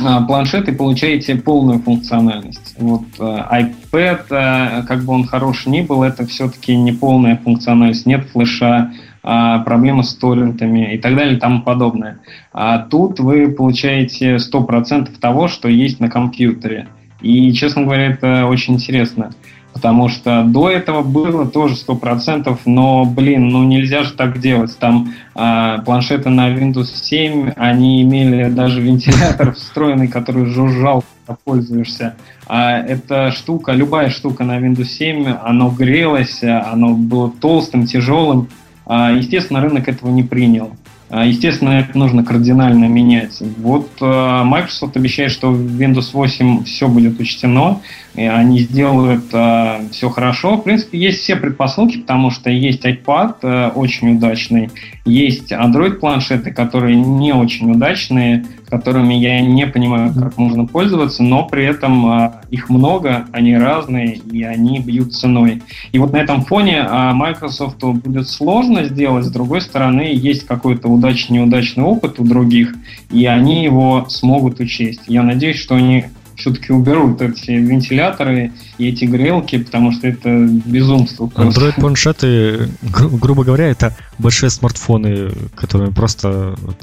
а, 0.00 0.22
планшет 0.22 0.68
и 0.68 0.72
получаете 0.72 1.34
полную 1.34 1.80
функциональность. 1.80 2.76
Вот 2.78 3.02
а, 3.18 3.60
iPad, 3.60 4.20
а, 4.30 4.82
как 4.82 5.04
бы 5.04 5.12
он 5.12 5.26
хорош 5.26 5.66
ни 5.66 5.80
был, 5.80 6.04
это 6.04 6.24
все-таки 6.26 6.76
не 6.76 6.92
полная 6.92 7.36
функциональность, 7.36 8.06
нет 8.06 8.26
флеша, 8.32 8.92
проблемы 9.20 10.04
с 10.04 10.14
торрентами 10.14 10.94
и 10.94 10.98
так 10.98 11.14
далее 11.14 11.36
и 11.36 11.40
тому 11.40 11.60
подобное. 11.60 12.20
А 12.52 12.78
тут 12.78 13.18
вы 13.18 13.50
получаете 13.50 14.36
100% 14.36 15.18
того, 15.18 15.48
что 15.48 15.68
есть 15.68 16.00
на 16.00 16.08
компьютере. 16.08 16.88
И, 17.20 17.52
честно 17.52 17.82
говоря, 17.82 18.06
это 18.12 18.46
очень 18.46 18.74
интересно 18.74 19.32
потому 19.72 20.08
что 20.08 20.42
до 20.44 20.70
этого 20.70 21.02
было 21.02 21.46
тоже 21.46 21.74
100%, 21.74 22.58
но, 22.64 23.04
блин, 23.04 23.48
ну 23.48 23.64
нельзя 23.64 24.02
же 24.02 24.12
так 24.12 24.40
делать. 24.40 24.76
Там 24.78 25.14
э, 25.34 25.78
планшеты 25.84 26.30
на 26.30 26.50
Windows 26.50 26.88
7, 26.94 27.52
они 27.56 28.02
имели 28.02 28.50
даже 28.50 28.80
вентилятор 28.80 29.52
встроенный, 29.54 30.08
который 30.08 30.46
жужжал, 30.46 31.04
когда 31.26 31.38
пользуешься. 31.44 32.16
А 32.46 32.78
эта 32.78 33.30
штука, 33.30 33.72
любая 33.72 34.10
штука 34.10 34.44
на 34.44 34.58
Windows 34.58 34.84
7, 34.84 35.28
оно 35.42 35.70
грелось, 35.70 36.42
оно 36.42 36.94
было 36.94 37.30
толстым, 37.30 37.86
тяжелым. 37.86 38.48
А, 38.86 39.12
естественно, 39.12 39.60
рынок 39.60 39.86
этого 39.86 40.10
не 40.10 40.22
принял. 40.22 40.72
А, 41.10 41.24
естественно, 41.24 41.70
это 41.70 41.96
нужно 41.96 42.24
кардинально 42.24 42.86
менять. 42.86 43.42
Вот 43.58 43.90
а, 44.00 44.44
Microsoft 44.44 44.96
обещает, 44.96 45.30
что 45.30 45.50
в 45.50 45.80
Windows 45.80 46.10
8 46.12 46.64
все 46.64 46.88
будет 46.88 47.20
учтено, 47.20 47.80
и 48.18 48.24
они 48.24 48.60
сделают 48.60 49.26
э, 49.32 49.88
все 49.92 50.10
хорошо. 50.10 50.56
В 50.56 50.64
принципе, 50.64 50.98
есть 50.98 51.20
все 51.20 51.36
предпосылки, 51.36 51.98
потому 51.98 52.30
что 52.30 52.50
есть 52.50 52.84
iPad 52.84 53.36
э, 53.42 53.68
очень 53.68 54.16
удачный, 54.16 54.70
есть 55.04 55.52
Android-планшеты, 55.52 56.50
которые 56.50 56.96
не 56.96 57.32
очень 57.32 57.70
удачные, 57.70 58.44
которыми 58.68 59.14
я 59.14 59.40
не 59.40 59.66
понимаю, 59.66 60.12
как 60.12 60.36
можно 60.36 60.66
пользоваться, 60.66 61.22
но 61.22 61.44
при 61.44 61.64
этом 61.64 62.06
э, 62.10 62.32
их 62.50 62.68
много, 62.68 63.26
они 63.32 63.56
разные, 63.56 64.16
и 64.16 64.42
они 64.42 64.80
бьют 64.80 65.14
ценой. 65.14 65.62
И 65.92 65.98
вот 65.98 66.12
на 66.12 66.16
этом 66.16 66.42
фоне 66.44 66.78
э, 66.78 67.12
Microsoft 67.12 67.78
будет 67.82 68.28
сложно 68.28 68.84
сделать, 68.84 69.26
с 69.26 69.30
другой 69.30 69.60
стороны, 69.60 70.10
есть 70.12 70.44
какой-то 70.44 70.88
удачный-неудачный 70.88 71.84
опыт 71.84 72.18
у 72.18 72.24
других, 72.24 72.74
и 73.12 73.26
они 73.26 73.62
его 73.62 74.06
смогут 74.08 74.58
учесть. 74.58 75.02
Я 75.06 75.22
надеюсь, 75.22 75.58
что 75.58 75.76
они 75.76 76.06
все-таки 76.38 76.72
уберут 76.72 77.20
эти 77.20 77.50
вентиляторы 77.50 78.52
и 78.78 78.88
эти 78.88 79.04
грелки, 79.04 79.58
потому 79.58 79.92
что 79.92 80.06
это 80.06 80.46
безумство. 80.64 81.26
Android-планшеты, 81.26 82.70
гру- 82.82 83.10
грубо 83.18 83.44
говоря, 83.44 83.66
это 83.66 83.96
большие 84.18 84.50
смартфоны, 84.50 85.32
которые 85.56 85.92
просто 85.92 86.54
вот, 86.62 86.76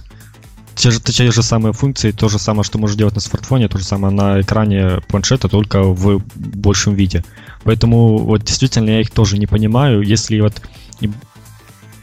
те 0.76 0.92
же, 0.92 1.00
те 1.00 1.32
же 1.32 1.42
самые 1.42 1.72
функции, 1.72 2.12
то 2.12 2.28
же 2.28 2.38
самое, 2.38 2.64
что 2.64 2.78
можешь 2.78 2.98
делать 2.98 3.16
на 3.16 3.22
смартфоне, 3.22 3.70
то 3.70 3.78
же 3.78 3.86
самое 3.86 4.14
на 4.14 4.42
экране 4.42 5.00
планшета, 5.08 5.48
только 5.48 5.82
в 5.84 6.22
большем 6.36 6.96
виде. 6.96 7.24
Поэтому 7.64 8.18
вот 8.18 8.44
действительно 8.44 8.90
я 8.90 9.02
их 9.02 9.10
тоже 9.10 9.38
не 9.38 9.48
понимаю. 9.48 10.02
Если 10.02 10.40
вот 10.42 10.62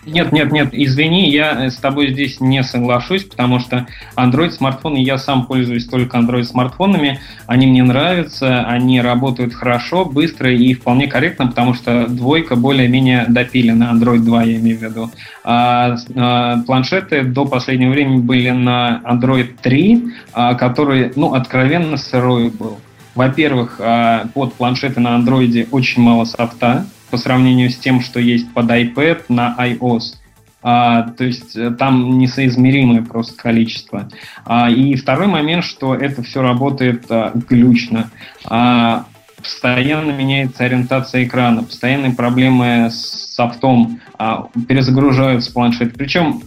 нет, 0.04 0.32
нет, 0.32 0.50
нет, 0.50 0.68
извини, 0.72 1.30
я 1.30 1.70
с 1.70 1.76
тобой 1.76 2.12
здесь 2.12 2.40
не 2.40 2.62
соглашусь, 2.64 3.24
потому 3.24 3.60
что 3.60 3.86
Android 4.16 4.50
смартфоны, 4.50 4.98
я 4.98 5.16
сам 5.16 5.46
пользуюсь 5.46 5.86
только 5.86 6.18
Android 6.18 6.42
смартфонами, 6.44 7.20
они 7.46 7.66
мне 7.68 7.84
нравятся, 7.84 8.64
они 8.64 9.00
работают 9.00 9.54
хорошо, 9.54 10.04
быстро 10.04 10.52
и 10.52 10.74
вполне 10.74 11.06
корректно, 11.06 11.46
потому 11.46 11.74
что 11.74 12.08
двойка 12.08 12.56
более-менее 12.56 13.26
допилена, 13.28 13.92
Android 13.92 14.20
2 14.20 14.42
я 14.42 14.56
имею 14.56 14.78
в 14.78 14.82
виду. 14.82 15.10
А, 15.44 15.96
а, 16.16 16.62
планшеты 16.66 17.22
до 17.22 17.44
последнего 17.44 17.90
времени 17.90 18.18
были 18.18 18.50
на 18.50 19.00
Android 19.04 19.50
3, 19.62 20.04
а, 20.32 20.54
который, 20.54 21.12
ну, 21.14 21.34
откровенно 21.34 21.96
сырой 21.96 22.50
был. 22.50 22.78
Во-первых, 23.14 23.76
а, 23.78 24.26
под 24.34 24.54
планшеты 24.54 25.00
на 25.00 25.16
Android 25.16 25.68
очень 25.70 26.02
мало 26.02 26.24
софта, 26.24 26.86
по 27.12 27.18
сравнению 27.18 27.68
с 27.68 27.76
тем, 27.76 28.00
что 28.00 28.18
есть 28.18 28.50
под 28.54 28.70
iPad 28.70 29.26
на 29.28 29.54
iOS. 29.58 30.14
А, 30.62 31.02
то 31.10 31.24
есть 31.24 31.54
э, 31.56 31.70
там 31.72 32.18
несоизмеримое 32.18 33.02
просто 33.02 33.34
количество. 33.36 34.08
А, 34.46 34.70
и 34.70 34.94
второй 34.94 35.26
момент, 35.26 35.62
что 35.64 35.94
это 35.94 36.22
все 36.22 36.40
работает 36.40 37.04
а, 37.10 37.32
глючно. 37.34 38.10
А, 38.46 39.04
постоянно 39.36 40.12
меняется 40.12 40.64
ориентация 40.64 41.24
экрана, 41.24 41.64
постоянные 41.64 42.12
проблемы 42.12 42.88
с 42.90 43.34
софтом, 43.34 44.00
а, 44.16 44.48
перезагружаются 44.66 45.52
планшеты. 45.52 45.92
Причем 45.98 46.42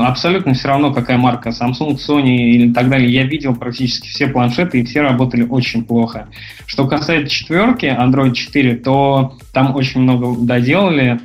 абсолютно 0.00 0.54
все 0.54 0.68
равно, 0.68 0.92
какая 0.92 1.18
марка, 1.18 1.50
Samsung, 1.50 1.96
Sony 1.96 2.36
или 2.36 2.72
так 2.72 2.88
далее. 2.88 3.10
Я 3.10 3.24
видел 3.24 3.54
практически 3.54 4.08
все 4.08 4.28
планшеты, 4.28 4.80
и 4.80 4.84
все 4.84 5.02
работали 5.02 5.42
очень 5.42 5.84
плохо. 5.84 6.28
Что 6.66 6.86
касается 6.86 7.34
четверки, 7.34 7.86
Android 7.86 8.32
4, 8.32 8.76
то 8.76 9.36
там 9.52 9.74
очень 9.74 10.00
много 10.00 10.36
доделали, 10.38 11.20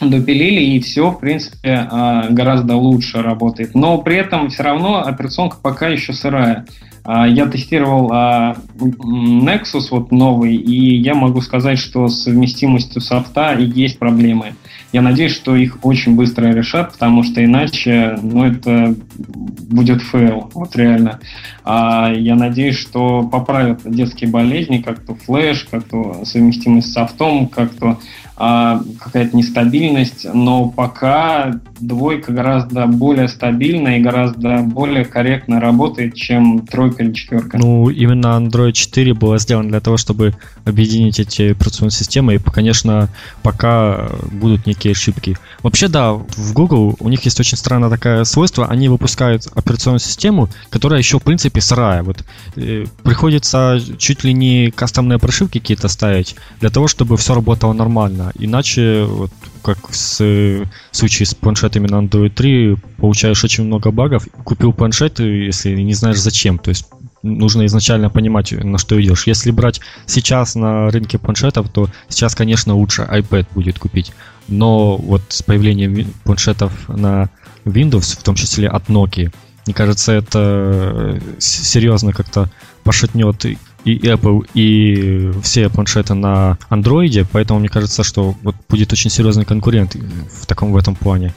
допилили, 0.00 0.60
и 0.60 0.80
все, 0.80 1.10
в 1.10 1.20
принципе, 1.20 1.86
а, 1.90 2.28
гораздо 2.30 2.76
лучше 2.76 3.22
работает. 3.22 3.74
Но 3.74 3.98
при 3.98 4.16
этом 4.16 4.48
все 4.50 4.62
равно 4.62 5.04
операционка 5.06 5.58
пока 5.62 5.88
еще 5.88 6.12
сырая. 6.12 6.66
А, 7.04 7.26
я 7.26 7.46
тестировал 7.46 8.10
а, 8.12 8.56
Nexus 8.78 9.88
вот 9.90 10.10
новый, 10.10 10.54
и 10.54 10.96
я 10.96 11.14
могу 11.14 11.40
сказать, 11.40 11.78
что 11.78 12.08
с 12.08 12.22
совместимостью 12.22 13.00
софта 13.00 13.56
есть 13.58 13.98
проблемы. 13.98 14.54
Я 14.92 15.02
надеюсь, 15.02 15.32
что 15.32 15.54
их 15.54 15.78
очень 15.82 16.16
быстро 16.16 16.46
решат, 16.46 16.92
потому 16.92 17.22
что 17.22 17.44
иначе, 17.44 18.18
ну, 18.22 18.44
это 18.44 18.94
будет 19.16 20.02
fail, 20.02 20.50
вот 20.52 20.74
реально. 20.74 21.20
А 21.64 22.12
я 22.12 22.34
надеюсь, 22.34 22.76
что 22.76 23.22
поправят 23.22 23.82
детские 23.84 24.30
болезни, 24.30 24.78
как 24.78 25.00
то 25.00 25.14
Flash, 25.14 25.66
как 25.70 25.84
то 25.84 26.24
совместимость 26.24 26.88
с 26.88 26.92
софтом, 26.92 27.46
как 27.46 27.70
то 27.74 28.00
а, 28.29 28.29
какая-то 28.40 29.36
нестабильность, 29.36 30.26
но 30.32 30.68
пока 30.70 31.60
двойка 31.78 32.32
гораздо 32.32 32.86
более 32.86 33.28
стабильна 33.28 33.98
и 33.98 34.00
гораздо 34.00 34.60
более 34.62 35.04
корректно 35.04 35.60
работает, 35.60 36.14
чем 36.14 36.66
тройка 36.66 37.02
или 37.02 37.12
четверка. 37.12 37.58
Ну, 37.58 37.90
именно 37.90 38.28
Android 38.28 38.72
4 38.72 39.12
было 39.12 39.38
сделано 39.38 39.68
для 39.68 39.80
того, 39.80 39.98
чтобы 39.98 40.34
объединить 40.64 41.20
эти 41.20 41.50
операционные 41.50 41.90
системы, 41.90 42.34
и, 42.34 42.38
конечно, 42.38 43.10
пока 43.42 44.08
будут 44.32 44.66
некие 44.66 44.92
ошибки. 44.92 45.36
Вообще, 45.62 45.88
да, 45.88 46.12
в 46.12 46.52
Google 46.54 46.96
у 46.98 47.08
них 47.10 47.22
есть 47.26 47.38
очень 47.40 47.58
странное 47.58 47.90
такое 47.90 48.24
свойство, 48.24 48.66
они 48.66 48.88
выпускают 48.88 49.48
операционную 49.54 50.00
систему, 50.00 50.48
которая 50.70 50.98
еще, 50.98 51.18
в 51.18 51.22
принципе, 51.22 51.60
сырая. 51.60 52.02
Вот 52.02 52.24
э, 52.56 52.86
приходится 53.02 53.78
чуть 53.98 54.24
ли 54.24 54.32
не 54.32 54.70
кастомные 54.70 55.18
прошивки 55.18 55.58
какие-то 55.58 55.88
ставить 55.88 56.36
для 56.60 56.70
того, 56.70 56.88
чтобы 56.88 57.18
все 57.18 57.34
работало 57.34 57.74
нормально. 57.74 58.29
Иначе, 58.34 59.04
вот, 59.04 59.30
как 59.62 59.90
в 59.90 59.94
случае 59.94 61.26
с 61.26 61.34
планшетами 61.34 61.86
на 61.86 61.96
Android 61.96 62.30
3, 62.30 62.76
получаешь 62.96 63.44
очень 63.44 63.64
много 63.64 63.90
багов. 63.90 64.26
Купил 64.44 64.72
планшет, 64.72 65.20
если 65.20 65.74
не 65.80 65.94
знаешь 65.94 66.18
зачем. 66.18 66.58
То 66.58 66.70
есть 66.70 66.86
нужно 67.22 67.66
изначально 67.66 68.10
понимать, 68.10 68.52
на 68.52 68.78
что 68.78 69.00
идешь. 69.00 69.26
Если 69.26 69.50
брать 69.50 69.80
сейчас 70.06 70.54
на 70.54 70.90
рынке 70.90 71.18
планшетов, 71.18 71.68
то 71.70 71.88
сейчас, 72.08 72.34
конечно, 72.34 72.74
лучше 72.74 73.02
iPad 73.02 73.46
будет 73.54 73.78
купить. 73.78 74.12
Но 74.48 74.96
вот 74.96 75.22
с 75.28 75.42
появлением 75.42 76.12
планшетов 76.24 76.72
на 76.88 77.30
Windows, 77.64 78.18
в 78.18 78.22
том 78.22 78.34
числе 78.34 78.68
от 78.68 78.88
Nokia, 78.88 79.32
мне 79.66 79.74
кажется, 79.74 80.12
это 80.12 81.20
серьезно 81.38 82.12
как-то 82.12 82.50
пошатнет 82.82 83.44
и 83.84 83.98
Apple, 83.98 84.46
и 84.54 85.32
все 85.42 85.68
планшеты 85.68 86.14
на 86.14 86.58
Android, 86.68 87.26
поэтому 87.32 87.60
мне 87.60 87.68
кажется, 87.68 88.02
что 88.04 88.34
вот 88.42 88.54
будет 88.68 88.92
очень 88.92 89.10
серьезный 89.10 89.44
конкурент 89.44 89.94
в 89.94 90.46
таком 90.46 90.72
в 90.72 90.76
этом 90.76 90.94
плане. 90.94 91.34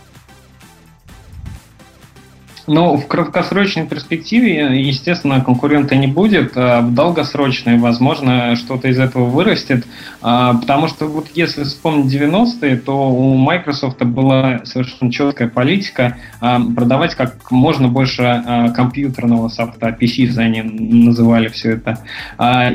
Ну, 2.65 2.95
в 2.95 3.07
краткосрочной 3.07 3.85
перспективе, 3.85 4.81
естественно, 4.81 5.41
конкурента 5.41 5.95
не 5.95 6.07
будет. 6.07 6.53
А 6.55 6.81
в 6.81 6.93
долгосрочной, 6.93 7.77
возможно, 7.77 8.55
что-то 8.55 8.87
из 8.87 8.99
этого 8.99 9.25
вырастет. 9.25 9.85
А, 10.21 10.53
потому 10.53 10.87
что 10.87 11.07
вот 11.07 11.27
если 11.35 11.63
вспомнить 11.63 12.13
90-е, 12.13 12.77
то 12.77 13.09
у 13.09 13.35
Microsoft 13.35 14.01
была 14.03 14.61
совершенно 14.63 15.11
четкая 15.11 15.49
политика 15.49 16.17
а, 16.39 16.61
продавать 16.61 17.15
как 17.15 17.51
можно 17.51 17.87
больше 17.87 18.43
компьютерного 18.75 19.49
софта, 19.49 19.95
PC 19.99 20.37
они 20.37 20.61
называли 20.61 21.47
все 21.47 21.71
это. 21.71 21.99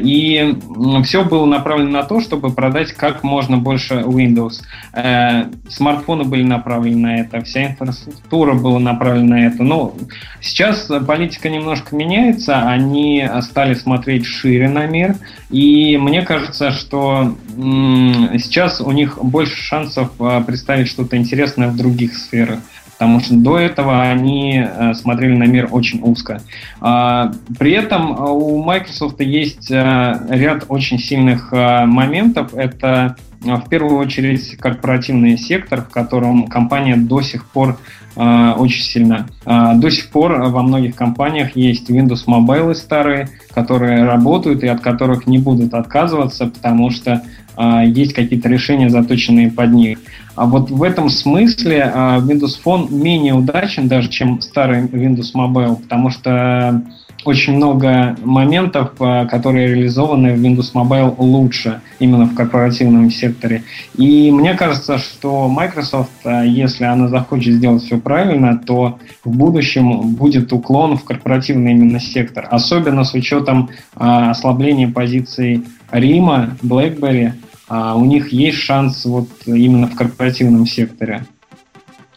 И 0.02 0.56
все 1.04 1.24
было 1.24 1.46
направлено 1.46 1.90
на 1.90 2.02
то, 2.02 2.20
чтобы 2.20 2.50
продать 2.50 2.92
как 2.92 3.22
можно 3.22 3.56
больше 3.56 3.94
Windows. 3.94 4.62
Э, 4.92 5.44
смартфоны 5.68 6.24
были 6.24 6.42
направлены 6.42 6.98
на 6.98 7.20
это, 7.20 7.42
вся 7.42 7.66
инфраструктура 7.66 8.54
была 8.54 8.78
направлена 8.78 9.36
на 9.36 9.46
это. 9.46 9.62
Но 9.62 9.77
ну, 9.78 9.94
сейчас 10.40 10.90
политика 11.06 11.48
немножко 11.48 11.94
меняется, 11.94 12.62
они 12.68 13.28
стали 13.42 13.74
смотреть 13.74 14.26
шире 14.26 14.68
на 14.68 14.86
мир, 14.86 15.14
и 15.50 15.96
мне 15.96 16.22
кажется, 16.22 16.72
что 16.72 17.36
сейчас 17.56 18.80
у 18.80 18.90
них 18.90 19.18
больше 19.22 19.56
шансов 19.62 20.10
а, 20.18 20.40
представить 20.40 20.88
что-то 20.88 21.16
интересное 21.16 21.68
в 21.68 21.76
других 21.76 22.16
сферах 22.16 22.60
потому 22.98 23.20
что 23.20 23.34
до 23.34 23.60
этого 23.60 24.02
они 24.02 24.66
смотрели 24.94 25.36
на 25.36 25.44
мир 25.44 25.68
очень 25.70 26.00
узко. 26.02 26.42
А, 26.80 27.30
при 27.56 27.70
этом 27.70 28.10
у 28.10 28.60
Microsoft 28.64 29.20
есть 29.20 29.70
ряд 29.70 30.64
очень 30.66 30.98
сильных 30.98 31.52
моментов. 31.52 32.54
Это 32.54 33.14
в 33.40 33.68
первую 33.68 33.98
очередь 33.98 34.56
корпоративный 34.56 35.36
сектор, 35.38 35.82
в 35.82 35.88
котором 35.88 36.48
компания 36.48 36.96
до 36.96 37.22
сих 37.22 37.46
пор 37.46 37.78
э, 38.16 38.52
очень 38.56 38.82
сильна. 38.82 39.26
Э, 39.46 39.74
до 39.74 39.90
сих 39.90 40.10
пор 40.10 40.32
во 40.50 40.62
многих 40.62 40.96
компаниях 40.96 41.56
есть 41.56 41.90
Windows 41.90 42.26
Mobile 42.26 42.74
старые, 42.74 43.28
которые 43.54 44.04
работают 44.04 44.62
и 44.64 44.66
от 44.66 44.80
которых 44.80 45.26
не 45.26 45.38
будут 45.38 45.74
отказываться, 45.74 46.46
потому 46.46 46.90
что 46.90 47.22
э, 47.56 47.82
есть 47.86 48.12
какие-то 48.12 48.48
решения, 48.48 48.90
заточенные 48.90 49.50
под 49.50 49.72
них. 49.72 49.98
А 50.34 50.46
вот 50.46 50.70
в 50.70 50.82
этом 50.82 51.08
смысле 51.08 51.92
э, 51.92 51.98
Windows 52.20 52.58
Phone 52.64 52.92
менее 52.92 53.34
удачен 53.34 53.88
даже, 53.88 54.08
чем 54.08 54.40
старый 54.40 54.82
Windows 54.86 55.34
Mobile, 55.34 55.76
потому 55.76 56.10
что 56.10 56.82
очень 57.24 57.56
много 57.56 58.16
моментов, 58.22 58.92
э, 59.00 59.26
которые 59.26 59.68
реализованы 59.68 60.34
в 60.34 60.42
Windows 60.42 60.72
Mobile 60.72 61.14
лучше 61.18 61.80
именно 61.98 62.26
в 62.26 62.34
корпоративном 62.34 63.10
секторе. 63.10 63.64
И 63.96 64.30
мне 64.30 64.54
кажется, 64.54 64.98
что 64.98 65.48
Microsoft, 65.48 66.10
э, 66.24 66.44
если 66.46 66.84
она 66.84 67.08
захочет 67.08 67.54
сделать 67.54 67.82
все 67.82 67.98
правильно, 67.98 68.58
то 68.58 68.98
в 69.24 69.30
будущем 69.30 70.14
будет 70.14 70.52
уклон 70.52 70.96
в 70.96 71.04
корпоративный 71.04 71.72
именно 71.72 72.00
сектор. 72.00 72.46
Особенно 72.50 73.04
с 73.04 73.14
учетом 73.14 73.70
э, 73.96 74.04
ослабления 74.04 74.88
позиций 74.88 75.64
Рима, 75.90 76.56
BlackBerry. 76.62 77.32
У 77.70 78.04
них 78.06 78.32
есть 78.32 78.58
шанс 78.58 79.04
вот 79.04 79.28
именно 79.44 79.88
в 79.88 79.94
корпоративном 79.94 80.66
секторе. 80.66 81.26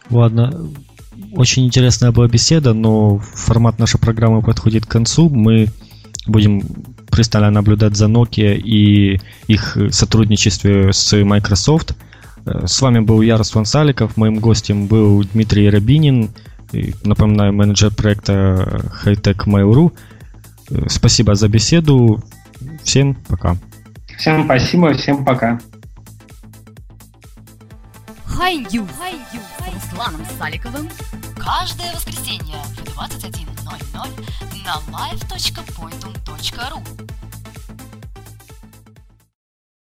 Ладно, 0.09 0.69
очень 1.31 1.65
интересная 1.65 2.11
была 2.11 2.27
беседа, 2.27 2.73
но 2.73 3.19
формат 3.19 3.79
нашей 3.79 3.99
программы 3.99 4.41
подходит 4.41 4.85
к 4.85 4.89
концу. 4.89 5.29
Мы 5.29 5.69
будем 6.27 6.61
пристально 7.09 7.51
наблюдать 7.51 7.95
за 7.95 8.05
Nokia 8.05 8.55
и 8.55 9.19
их 9.47 9.77
сотрудничестве 9.91 10.93
с 10.93 11.13
Microsoft. 11.23 11.95
С 12.45 12.81
вами 12.81 12.99
был 12.99 13.21
Ярослав 13.21 13.67
Саликов, 13.67 14.17
моим 14.17 14.39
гостем 14.39 14.87
был 14.87 15.23
Дмитрий 15.33 15.69
Рабинин, 15.69 16.31
напоминаю, 17.03 17.53
менеджер 17.53 17.93
проекта 17.93 18.91
Hightech 19.03 19.45
Mail.ru. 19.45 19.91
Спасибо 20.87 21.35
за 21.35 21.49
беседу. 21.49 22.23
Всем 22.83 23.15
пока. 23.27 23.57
Всем 24.17 24.45
спасибо, 24.45 24.93
всем 24.93 25.25
пока. 25.25 25.59
Хай-Ю 28.25 28.87
с 28.87 29.73
Русланом 29.73 30.21
Саликовым 30.39 30.87
каждое 31.43 31.93
воскресенье 31.93 32.63
в 32.63 32.97
21.00 32.97 34.63
на 34.63 34.75
live.pointum.ru 34.95 37.20